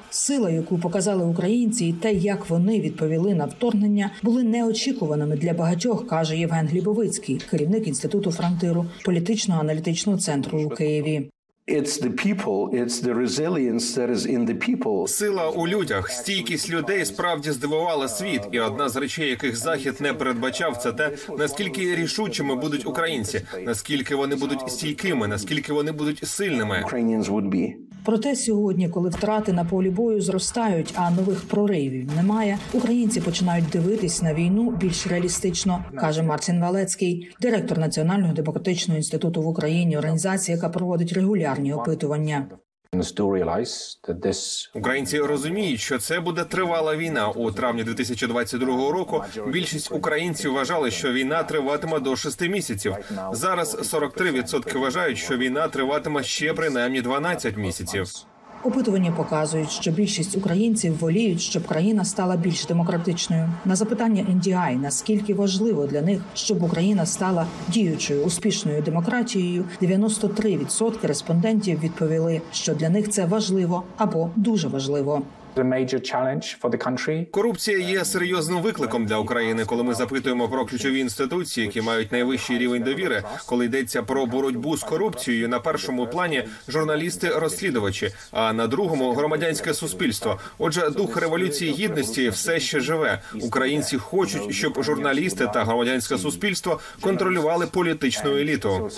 Сила, 0.09 0.49
яку 0.49 0.77
показали 0.77 1.25
українці, 1.25 1.85
і 1.85 1.93
те, 1.93 2.13
як 2.13 2.49
вони 2.49 2.81
відповіли 2.81 3.33
на 3.33 3.45
вторгнення, 3.45 4.11
були 4.23 4.43
неочікуваними 4.43 5.35
для 5.35 5.53
багатьох, 5.53 6.07
каже 6.07 6.37
Євген 6.37 6.67
Глібовицький, 6.67 7.41
керівник 7.49 7.87
інституту 7.87 8.31
фронтиру 8.31 8.85
політично-аналітичного 9.05 10.17
центру 10.17 10.61
у 10.61 10.69
Києві. 10.69 11.29
It's 11.67 11.97
the 11.97 12.11
people, 12.11 12.69
it's 12.73 12.99
the 12.99 13.15
resilience 13.15 13.95
that 13.95 14.11
is 14.11 14.27
in 14.27 14.45
the 14.45 14.53
people. 14.53 15.07
Сила 15.07 15.49
у 15.49 15.67
людях, 15.67 16.09
стійкість 16.09 16.69
людей 16.69 17.05
справді 17.05 17.51
здивувала 17.51 18.07
світ, 18.07 18.41
і 18.51 18.59
одна 18.59 18.89
з 18.89 18.95
речей, 18.95 19.29
яких 19.29 19.55
захід 19.55 20.01
не 20.01 20.13
передбачав, 20.13 20.77
це 20.77 20.93
те, 20.93 21.11
наскільки 21.37 21.95
рішучими 21.95 22.55
будуть 22.55 22.85
українці, 22.85 23.41
наскільки 23.65 24.15
вони 24.15 24.35
будуть 24.35 24.69
стійкими, 24.71 25.27
наскільки 25.27 25.73
вони 25.73 25.91
будуть 25.91 26.27
сильними. 26.27 26.83
Проте 28.05 28.35
сьогодні, 28.35 28.89
коли 28.89 29.09
втрати 29.09 29.53
на 29.53 29.65
полі 29.65 29.89
бою 29.89 30.21
зростають, 30.21 30.93
а 30.95 31.11
нових 31.11 31.47
проривів 31.47 32.15
немає, 32.15 32.57
українці 32.73 33.21
починають 33.21 33.69
дивитись 33.69 34.21
на 34.21 34.33
війну 34.33 34.71
більш 34.81 35.07
реалістично, 35.07 35.85
каже 35.95 36.23
Мартін 36.23 36.61
Валецький, 36.61 37.35
директор 37.41 37.79
Національного 37.79 38.33
демократичного 38.33 38.97
інституту 38.97 39.41
в 39.41 39.47
Україні, 39.47 39.97
організація, 39.97 40.55
яка 40.55 40.69
проводить 40.69 41.13
регулярні 41.13 41.73
опитування. 41.73 42.47
Українці 44.73 45.19
розуміють, 45.19 45.79
що 45.79 45.97
це 45.99 46.19
буде 46.19 46.43
тривала 46.43 46.95
війна. 46.95 47.27
У 47.29 47.51
травні 47.51 47.83
2022 47.83 48.91
року 48.91 49.23
більшість 49.47 49.91
українців 49.91 50.53
вважали, 50.53 50.91
що 50.91 51.11
війна 51.13 51.43
триватиме 51.43 51.99
до 51.99 52.15
шести 52.15 52.49
місяців. 52.49 52.95
Зараз 53.31 53.93
43% 53.93 54.77
вважають, 54.77 55.17
що 55.17 55.37
війна 55.37 55.67
триватиме 55.67 56.23
ще 56.23 56.53
принаймні 56.53 57.01
12 57.01 57.57
місяців. 57.57 58.05
Опитування 58.65 59.11
показують, 59.11 59.71
що 59.71 59.91
більшість 59.91 60.37
українців 60.37 60.99
воліють, 60.99 61.41
щоб 61.41 61.67
країна 61.67 62.05
стала 62.05 62.35
більш 62.35 62.65
демократичною. 62.65 63.49
На 63.65 63.75
запитання 63.75 64.25
NDI, 64.35 64.81
наскільки 64.81 65.33
важливо 65.33 65.85
для 65.87 66.01
них, 66.01 66.21
щоб 66.33 66.63
Україна 66.63 67.05
стала 67.05 67.47
діючою 67.67 68.23
успішною 68.23 68.81
демократією, 68.81 69.65
93% 69.81 71.07
респондентів 71.07 71.79
відповіли, 71.79 72.41
що 72.51 72.73
для 72.75 72.89
них 72.89 73.09
це 73.09 73.25
важливо 73.25 73.83
або 73.97 74.29
дуже 74.35 74.67
важливо. 74.67 75.21
Корупція 77.31 77.77
є 77.77 78.05
серйозним 78.05 78.61
викликом 78.61 79.05
для 79.05 79.17
України, 79.17 79.65
коли 79.65 79.83
ми 79.83 79.93
запитуємо 79.93 80.49
про 80.49 80.65
ключові 80.65 80.99
інституції, 80.99 81.65
які 81.65 81.81
мають 81.81 82.11
найвищий 82.11 82.57
рівень 82.57 82.83
довіри. 82.83 83.23
Коли 83.45 83.65
йдеться 83.65 84.03
про 84.03 84.25
боротьбу 84.25 84.77
з 84.77 84.83
корупцією, 84.83 85.49
на 85.49 85.59
першому 85.59 86.07
плані 86.07 86.43
журналісти-розслідувачі, 86.67 88.11
а 88.31 88.53
на 88.53 88.67
другому 88.67 89.13
громадянське 89.13 89.73
суспільство. 89.73 90.39
Отже, 90.57 90.89
дух 90.89 91.17
революції 91.17 91.73
гідності 91.73 92.29
все 92.29 92.59
ще 92.59 92.79
живе. 92.79 93.21
Українці 93.41 93.97
хочуть, 93.97 94.53
щоб 94.53 94.83
журналісти 94.83 95.47
та 95.53 95.63
громадянське 95.63 96.17
суспільство 96.17 96.79
контролювали 97.01 97.67
політичну 97.67 98.37
еліту. 98.37 98.89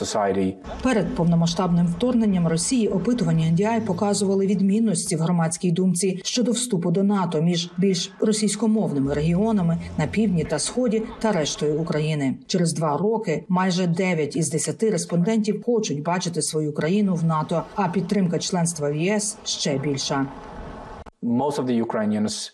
Перед 0.83 1.15
повномасштабним 1.15 1.87
вторгненням 1.87 2.47
Росії 2.47 2.87
опитування 2.87 3.45
NDI 3.45 3.81
показували 3.81 4.47
відмінності 4.47 5.15
в 5.15 5.19
громадській 5.19 5.71
думці 5.71 6.21
щодо 6.23 6.46
вступу 6.51 6.91
до 6.91 7.03
НАТО 7.03 7.41
між 7.41 7.71
більш 7.77 8.11
російськомовними 8.19 9.13
регіонами 9.13 9.77
на 9.97 10.07
півдні 10.07 10.43
та 10.43 10.59
сході 10.59 11.03
та 11.19 11.31
рештою 11.31 11.79
України. 11.79 12.35
Через 12.47 12.73
два 12.73 12.97
роки 12.97 13.43
майже 13.47 13.87
9 13.87 14.35
із 14.35 14.49
10 14.49 14.83
респондентів 14.83 15.63
хочуть 15.63 16.03
бачити 16.03 16.41
свою 16.41 16.73
країну 16.73 17.15
в 17.15 17.23
НАТО, 17.23 17.63
а 17.75 17.87
підтримка 17.87 18.39
членства 18.39 18.89
в 18.89 18.95
ЄС 18.95 19.37
ще 19.43 19.77
більша. 19.77 20.25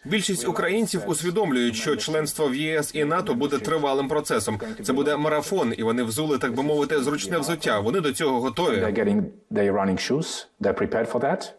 Більшість 0.05 0.47
українців 0.47 1.01
усвідомлюють, 1.07 1.75
що 1.75 1.95
членство 1.95 2.47
в 2.47 2.55
ЄС 2.55 2.91
і 2.93 3.03
НАТО 3.03 3.33
буде 3.33 3.57
тривалим 3.57 4.07
процесом. 4.07 4.59
Це 4.83 4.93
буде 4.93 5.17
марафон, 5.17 5.73
і 5.77 5.83
вони 5.83 6.03
взули, 6.03 6.37
так 6.37 6.55
би 6.55 6.63
мовити, 6.63 7.03
зручне 7.03 7.37
взуття. 7.37 7.79
Вони 7.79 7.99
до 7.99 8.13
цього 8.13 8.41
готові. 8.41 8.79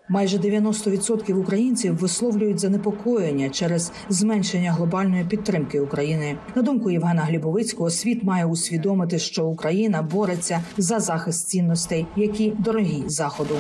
Майже 0.09 0.39
90% 0.39 1.35
українців 1.35 1.97
висловлюють 1.97 2.59
занепокоєння 2.59 3.51
через 3.51 3.93
зменшення 4.09 4.73
глобальної 4.73 5.25
підтримки 5.25 5.81
України. 5.81 6.39
На 6.55 6.63
думку 6.63 6.91
Євгена 6.91 7.23
Глібовицького, 7.23 7.91
світ 7.91 8.25
має 8.25 8.47
усвідомити, 8.47 9.19
що 9.19 9.47
Україна 9.47 10.03
бореться 10.03 10.61
за 10.77 11.01
захист 11.01 11.49
цінностей, 11.49 12.07
які 12.17 12.53
дорогі 12.59 13.03
заходу. 13.07 13.57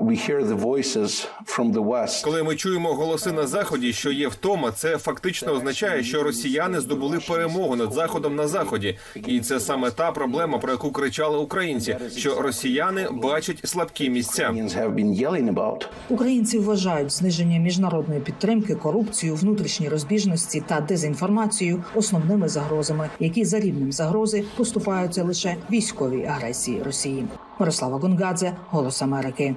We 0.00 0.14
hear 0.14 0.44
the 0.44 0.54
voices 0.54 1.26
from 1.44 1.72
the 1.72 1.84
West. 1.84 2.24
Коли 2.24 2.42
ми 2.42 2.56
чуємо 2.56 2.94
голоси 2.94 3.32
на 3.32 3.46
заході, 3.46 3.92
що 3.92 4.12
є 4.12 4.28
втома, 4.28 4.72
це 4.72 4.98
фактично 4.98 5.52
означає, 5.52 6.02
що 6.02 6.22
росіяни 6.22 6.80
здобули 6.80 7.18
перемогу 7.28 7.76
над 7.76 7.92
заходом 7.92 8.36
на 8.36 8.48
заході, 8.48 8.98
і 9.26 9.40
це 9.40 9.60
саме 9.60 9.90
та 9.90 10.12
проблема, 10.12 10.58
про 10.58 10.72
яку 10.72 10.90
кричали 10.90 11.38
українці, 11.38 11.96
що 12.16 12.42
росіяни 12.42 13.08
бачать 13.12 13.60
слабкі 13.64 14.10
місця. 14.10 14.50
Have 14.50 14.94
been. 14.94 15.78
Українці 16.08 16.58
вважають 16.58 17.12
зниження 17.12 17.58
міжнародної 17.58 18.20
підтримки, 18.20 18.74
корупцію, 18.74 19.34
внутрішні 19.34 19.88
розбіжності 19.88 20.62
та 20.66 20.80
дезінформацію 20.80 21.84
основними 21.94 22.48
загрозами, 22.48 23.10
які 23.20 23.44
за 23.44 23.60
рівнем 23.60 23.92
загрози 23.92 24.44
поступаються 24.56 25.24
лише 25.24 25.56
військовій 25.70 26.24
агресії 26.24 26.82
Росії. 26.82 27.24
Мирослава 27.58 27.98
Гонгадзе, 27.98 28.52
Голос 28.70 29.02
Америки. 29.02 29.54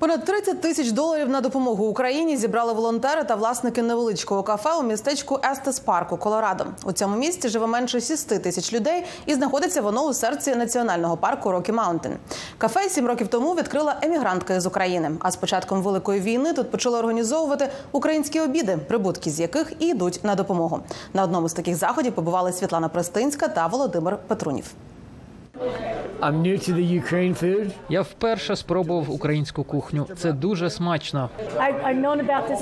Понад 0.00 0.24
30 0.24 0.60
тисяч 0.60 0.90
доларів 0.90 1.28
на 1.28 1.40
допомогу 1.40 1.86
Україні 1.86 2.36
зібрали 2.36 2.72
волонтери 2.72 3.24
та 3.24 3.34
власники 3.34 3.82
невеличкого 3.82 4.42
кафе 4.42 4.74
у 4.74 4.82
містечку 4.82 5.40
Естес 5.52 5.80
Парку, 5.80 6.16
Колорадо. 6.16 6.66
У 6.84 6.92
цьому 6.92 7.16
місті 7.16 7.48
живе 7.48 7.66
менше 7.66 8.00
6 8.00 8.42
тисяч 8.42 8.72
людей, 8.72 9.04
і 9.26 9.34
знаходиться 9.34 9.82
воно 9.82 10.06
у 10.06 10.12
серці 10.12 10.54
національного 10.54 11.16
парку 11.16 11.52
Рокі 11.52 11.72
Маунтин. 11.72 12.16
Кафе 12.58 12.88
сім 12.88 13.06
років 13.06 13.28
тому 13.28 13.54
відкрила 13.54 13.96
емігрантка 14.02 14.54
із 14.54 14.66
України. 14.66 15.10
А 15.20 15.30
з 15.30 15.36
початком 15.36 15.82
великої 15.82 16.20
війни 16.20 16.52
тут 16.52 16.70
почали 16.70 16.98
організовувати 16.98 17.68
українські 17.92 18.40
обіди, 18.40 18.78
прибутки 18.88 19.30
з 19.30 19.40
яких 19.40 19.72
і 19.78 19.86
йдуть 19.86 20.20
на 20.22 20.34
допомогу. 20.34 20.80
На 21.14 21.22
одному 21.22 21.48
з 21.48 21.52
таких 21.52 21.76
заходів 21.76 22.14
побували 22.14 22.52
Світлана 22.52 22.88
Пристинська 22.88 23.48
та 23.48 23.66
Володимир 23.66 24.18
Петрунів. 24.26 24.74
I'm 26.20 26.42
new 26.42 26.58
to 26.58 26.74
the 26.74 27.02
Ukraine 27.02 27.42
food. 27.42 27.70
Я 27.88 28.02
вперше 28.02 28.56
спробував 28.56 29.10
українську 29.10 29.64
кухню. 29.64 30.06
Це 30.16 30.32
дуже 30.32 30.70
смачно. 30.70 31.30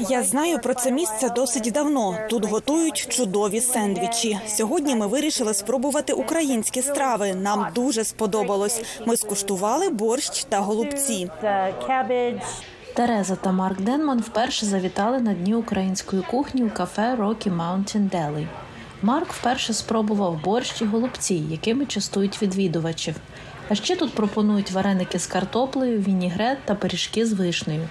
Я 0.09 0.23
знаю 0.23 0.59
про 0.59 0.75
це 0.75 0.91
місце 0.91 1.31
досить 1.37 1.73
давно. 1.73 2.19
Тут 2.31 2.45
готують 2.45 3.07
чудові 3.09 3.61
сендвічі. 3.61 4.39
Сьогодні 4.47 4.95
ми 4.95 5.07
вирішили 5.07 5.55
спробувати 5.55 6.13
українські 6.13 6.83
страви. 6.83 7.35
Нам 7.35 7.67
дуже 7.75 8.05
сподобалось. 8.05 8.83
Ми 9.07 9.17
скуштували 9.17 9.89
борщ 9.89 10.45
та 10.45 10.59
голубці. 10.59 11.31
Тереза 12.95 13.37
та 13.37 13.53
Марк 13.53 13.81
Денман 13.81 14.21
вперше 14.21 14.67
завітали 14.67 15.21
на 15.21 15.35
дні 15.35 15.55
української 15.55 16.23
кухні 16.23 16.65
у 16.65 16.71
кафе 16.71 17.17
Rocky 17.19 17.57
Mountain 17.57 18.11
Deli. 18.11 18.47
Марк 19.03 19.33
вперше 19.33 19.73
спробував 19.73 20.43
борщ 20.45 20.83
і 20.83 20.85
голубці, 20.85 21.35
якими 21.35 21.87
частують 21.87 22.43
відвідувачів. 22.43 23.15
А 23.69 23.75
ще 23.75 23.97
тут 23.97 24.13
пропонують 24.15 24.71
вареники 24.71 25.19
з 25.19 25.27
картоплею, 25.27 25.99
вінігрет 26.01 26.59
та 26.65 26.75
пиріжки 26.75 27.27
з 27.27 27.33
вишнею. 27.33 27.89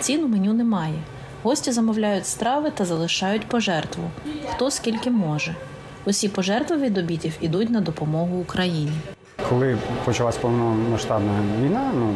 Цін 0.00 0.24
у 0.24 0.28
меню 0.28 0.52
немає. 0.52 0.98
Гості 1.42 1.72
замовляють 1.72 2.26
страви 2.26 2.70
та 2.70 2.84
залишають 2.84 3.46
пожертву. 3.46 4.10
Хто 4.50 4.70
скільки 4.70 5.10
може. 5.10 5.56
Усі 6.04 6.28
пожертви 6.28 6.76
від 6.76 6.98
обідів 6.98 7.32
ідуть 7.40 7.70
на 7.70 7.80
допомогу 7.80 8.38
Україні. 8.38 8.92
Коли 9.52 9.78
почалась 10.04 10.36
повномасштабна 10.36 11.32
війна, 11.62 11.92
ну 11.94 12.14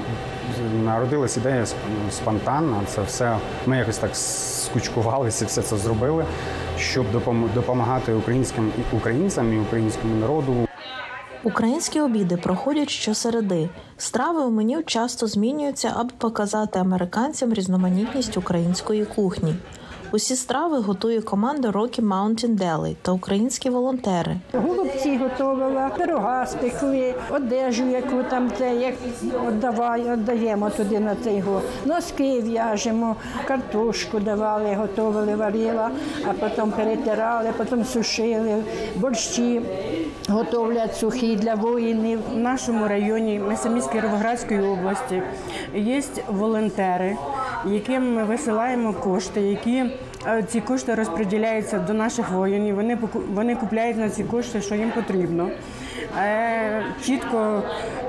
народилась 0.84 1.36
ідея 1.36 1.60
сп- 1.64 1.74
спонтанно. 2.10 2.82
Це 2.86 3.02
все 3.02 3.38
ми 3.66 3.76
якось 3.78 3.98
так 3.98 4.10
скучкувалися, 4.16 5.44
все 5.46 5.62
це 5.62 5.76
зробили, 5.76 6.24
щоб 6.78 7.06
допом- 7.12 7.54
допомагати 7.54 8.12
українським 8.12 8.72
українцям 8.92 9.52
і 9.54 9.58
українському 9.58 10.14
народу. 10.14 10.54
Українські 11.44 12.00
обіди 12.00 12.36
проходять 12.36 12.90
щосереди. 12.90 13.68
Страви 13.96 14.40
у 14.40 14.50
меню 14.50 14.82
часто 14.82 15.26
змінюються, 15.26 15.92
аби 15.96 16.10
показати 16.18 16.78
американцям 16.78 17.54
різноманітність 17.54 18.36
української 18.36 19.04
кухні. 19.04 19.54
Усі 20.12 20.36
страви 20.36 20.78
готує 20.78 21.22
команда 21.22 21.70
Rocky 21.70 22.00
Mountain 22.00 22.58
Deli 22.58 22.96
та 23.02 23.12
українські 23.12 23.70
волонтери. 23.70 24.36
Голубці 24.52 25.16
готувала, 25.16 25.88
пирога 25.88 26.46
спекли, 26.46 27.14
одежу, 27.30 27.84
яку 27.88 28.22
там 28.30 28.50
те, 28.50 28.74
як 28.74 28.94
віддавай, 29.46 30.12
віддаємо 30.12 30.70
туди 30.70 31.00
на 31.00 31.16
цей 31.24 31.40
го. 31.40 31.62
Носки 31.84 32.40
в'яжемо, 32.40 33.16
картошку 33.48 34.20
давали, 34.20 34.74
готували, 34.74 35.36
варила, 35.36 35.90
а 36.28 36.32
потім 36.32 36.70
перетирали, 36.70 37.52
потім 37.56 37.84
сушили, 37.84 38.64
борщі 38.96 39.62
готовлять 40.28 40.96
сухі 40.96 41.36
для 41.36 41.54
воїнів. 41.54 42.20
В 42.34 42.36
нашому 42.36 42.88
районі, 42.88 43.40
ми 43.48 43.56
самі 43.56 43.80
з 43.80 43.86
Кіровоградської 43.86 44.60
області, 44.60 45.22
є 45.74 46.02
волонтери, 46.28 47.16
яким 47.66 48.14
ми 48.14 48.24
висилаємо 48.24 48.92
кошти, 48.92 49.40
які 49.40 49.84
е, 50.26 50.44
ці 50.48 50.60
кошти 50.60 50.94
розподіляються 50.94 51.78
до 51.78 51.94
наших 51.94 52.30
воїнів. 52.30 52.74
Вони 52.74 52.98
вони 53.34 53.56
купляють 53.56 53.96
на 53.96 54.10
ці 54.10 54.24
кошти, 54.24 54.60
що 54.60 54.74
їм 54.74 54.90
потрібно. 54.90 55.48
Е, 56.18 56.84
Чітко 57.04 57.62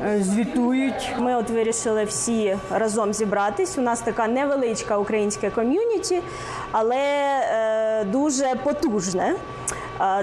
е, 0.06 0.24
звітують. 0.24 1.14
Ми 1.20 1.36
от 1.36 1.50
вирішили 1.50 2.04
всі 2.04 2.58
разом 2.72 3.14
зібратись. 3.14 3.78
У 3.78 3.82
нас 3.82 4.02
така 4.02 4.28
невеличка 4.28 4.98
українська 4.98 5.50
community, 5.50 6.22
але 6.72 6.98
дуже 8.12 8.56
потужне. 8.64 9.36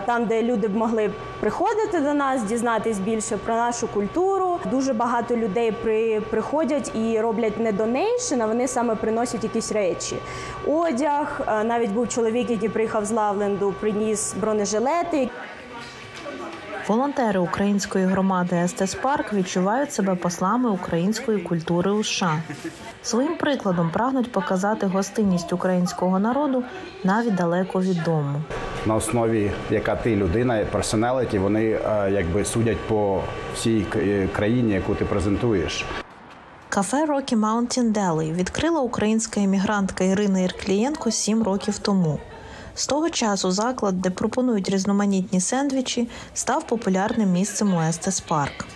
Там, 0.06 0.24
де 0.24 0.42
люди 0.42 0.68
б 0.68 0.76
могли 0.76 1.10
приходити 1.40 2.00
до 2.00 2.14
нас, 2.14 2.42
дізнатись 2.42 2.98
більше 2.98 3.36
про 3.36 3.54
нашу 3.54 3.88
культуру. 3.88 4.43
Дуже 4.70 4.92
багато 4.92 5.36
людей 5.36 5.72
при, 5.72 6.20
приходять 6.20 6.90
і 6.94 7.20
роблять 7.20 7.60
не 7.60 7.72
donation, 7.72 8.42
а 8.42 8.46
вони 8.46 8.68
саме 8.68 8.94
приносять 8.94 9.44
якісь 9.44 9.72
речі. 9.72 10.16
Одяг. 10.66 11.40
Е, 11.48 11.64
Навіть 11.64 11.90
був 11.90 12.08
чоловік, 12.08 12.50
який 12.50 12.68
приїхав 12.68 13.04
з 13.04 13.10
Лавленду, 13.10 13.74
приніс 13.80 14.34
бронежилети. 14.34 15.30
Волонтери 16.88 17.40
української 17.40 18.04
громади 18.04 18.56
Естес 18.56 18.94
Парк 18.94 19.32
відчувають 19.32 19.92
себе 19.92 20.14
послами 20.14 20.70
української 20.70 21.38
культури 21.38 21.90
у 21.90 22.04
США. 22.04 22.42
Своїм 23.02 23.36
прикладом 23.36 23.90
прагнуть 23.90 24.32
показати 24.32 24.86
гостинність 24.86 25.52
українського 25.52 26.18
народу 26.18 26.64
навіть 27.04 27.34
далеко 27.34 27.80
від 27.80 28.02
дому. 28.02 28.42
на 28.86 28.94
основі, 28.94 29.52
яка 29.70 29.96
ти 29.96 30.16
людина, 30.16 30.64
personality, 30.72 31.38
вони 31.38 31.64
е, 31.64 32.10
якби 32.12 32.44
судять 32.44 32.80
по 32.88 33.20
всій 33.54 33.86
е, 33.96 34.28
країні, 34.32 34.72
яку 34.72 34.94
ти 34.94 35.04
презентуєш. 35.04 35.84
Кафе 36.68 37.06
Rocky 37.06 37.40
Mountain 37.40 37.92
Deli 37.92 38.34
відкрила 38.34 38.80
українська 38.80 39.40
емігрантка 39.40 40.04
Ірина 40.04 40.40
Ірклієнко 40.40 41.10
сім 41.10 41.42
років 41.42 41.78
тому. 41.78 42.18
З 42.74 42.86
того 42.86 43.10
часу 43.10 43.50
заклад, 43.50 44.00
де 44.00 44.10
пропонують 44.10 44.68
різноманітні 44.68 45.40
сендвічі, 45.40 46.08
став 46.34 46.66
популярним 46.66 47.32
місцем 47.32 47.74
у 47.74 47.80
Естес 47.80 48.20
Парк. 48.20 48.66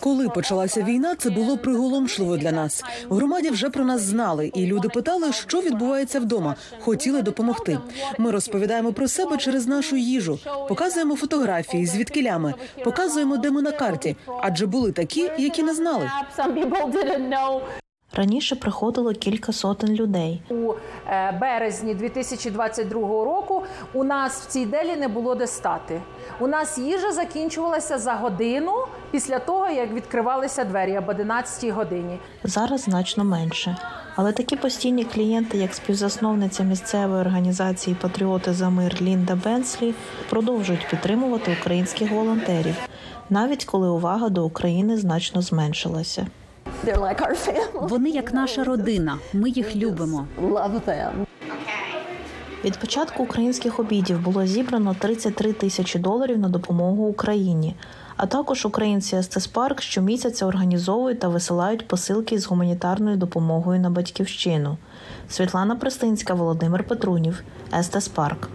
Коли 0.00 0.28
почалася 0.28 0.82
війна, 0.82 1.14
це 1.18 1.30
було 1.30 1.58
приголомшливо 1.58 2.36
для 2.36 2.52
нас. 2.52 2.84
В 3.08 3.14
громаді 3.14 3.50
вже 3.50 3.70
про 3.70 3.84
нас 3.84 4.00
знали, 4.00 4.50
і 4.54 4.66
люди 4.66 4.88
питали, 4.88 5.32
що 5.32 5.60
відбувається 5.60 6.20
вдома. 6.20 6.54
Хотіли 6.80 7.22
допомогти. 7.22 7.78
Ми 8.18 8.30
розповідаємо 8.30 8.92
про 8.92 9.08
себе 9.08 9.36
через 9.36 9.66
нашу 9.66 9.96
їжу, 9.96 10.38
показуємо 10.68 11.16
фотографії 11.16 11.86
з 11.86 11.96
відкилями, 11.96 12.54
показуємо, 12.84 13.36
де 13.36 13.50
ми 13.50 13.62
на 13.62 13.72
карті, 13.72 14.16
адже 14.42 14.66
були 14.66 14.92
такі, 14.92 15.30
які 15.38 15.62
не 15.62 15.74
знали. 15.74 16.10
Раніше 18.16 18.56
приходило 18.56 19.12
кілька 19.12 19.52
сотень 19.52 19.94
людей. 19.94 20.42
У 20.50 20.72
е, 21.08 21.38
березні 21.40 21.94
2022 21.94 23.00
року 23.00 23.62
у 23.92 24.04
нас 24.04 24.40
в 24.40 24.46
цій 24.46 24.66
делі 24.66 24.96
не 24.96 25.08
було 25.08 25.34
де 25.34 25.46
стати. 25.46 26.00
У 26.40 26.46
нас 26.46 26.78
їжа 26.78 27.12
закінчувалася 27.12 27.98
за 27.98 28.12
годину 28.12 28.72
після 29.10 29.38
того, 29.38 29.68
як 29.68 29.92
відкривалися 29.92 30.64
двері 30.64 30.98
об 30.98 31.08
11 31.08 31.70
годині. 31.70 32.18
Зараз 32.44 32.80
значно 32.80 33.24
менше. 33.24 33.76
Але 34.16 34.32
такі 34.32 34.56
постійні 34.56 35.04
клієнти, 35.04 35.58
як 35.58 35.74
співзасновниця 35.74 36.62
місцевої 36.62 37.20
організації 37.20 37.96
Патріоти 38.00 38.52
за 38.52 38.70
мир 38.70 38.96
Лінда 39.00 39.34
Бенслі, 39.44 39.94
продовжують 40.30 40.86
підтримувати 40.90 41.56
українських 41.60 42.10
волонтерів, 42.10 42.76
навіть 43.30 43.64
коли 43.64 43.88
увага 43.88 44.28
до 44.28 44.44
України 44.44 44.96
значно 44.96 45.42
зменшилася. 45.42 46.26
Вони 47.74 48.10
як 48.10 48.32
наша 48.34 48.64
родина. 48.64 49.18
Ми 49.32 49.50
їх 49.50 49.76
любимо. 49.76 50.26
Від 52.64 52.78
початку 52.78 53.22
українських 53.22 53.80
обідів 53.80 54.20
було 54.20 54.46
зібрано 54.46 54.96
33 54.98 55.52
тисячі 55.52 55.98
доларів 55.98 56.38
на 56.38 56.48
допомогу 56.48 57.04
Україні. 57.04 57.76
А 58.16 58.26
також 58.26 58.66
українці 58.66 59.16
Естес 59.16 59.46
Парк 59.46 59.80
щомісяця 59.80 60.46
організовують 60.46 61.20
та 61.20 61.28
висилають 61.28 61.88
посилки 61.88 62.38
з 62.38 62.46
гуманітарною 62.46 63.16
допомогою 63.16 63.80
на 63.80 63.90
батьківщину. 63.90 64.76
Світлана 65.28 65.76
Пристинська, 65.76 66.34
Володимир 66.34 66.84
Петрунів, 66.84 67.42
Естес 67.78 68.08
Парк. 68.08 68.48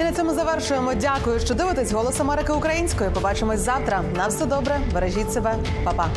І 0.00 0.04
на 0.04 0.12
цьому 0.12 0.34
завершуємо. 0.34 0.92
Дякую, 0.94 1.40
що 1.40 1.54
дивитесь 1.54 1.92
Голос 1.92 2.20
Америки 2.20 2.52
українською. 2.52 3.10
Побачимось 3.12 3.60
завтра. 3.60 4.02
На 4.16 4.26
все 4.26 4.46
добре. 4.46 4.80
Бережіть 4.94 5.32
себе, 5.32 5.54
Па-па. 5.84 6.08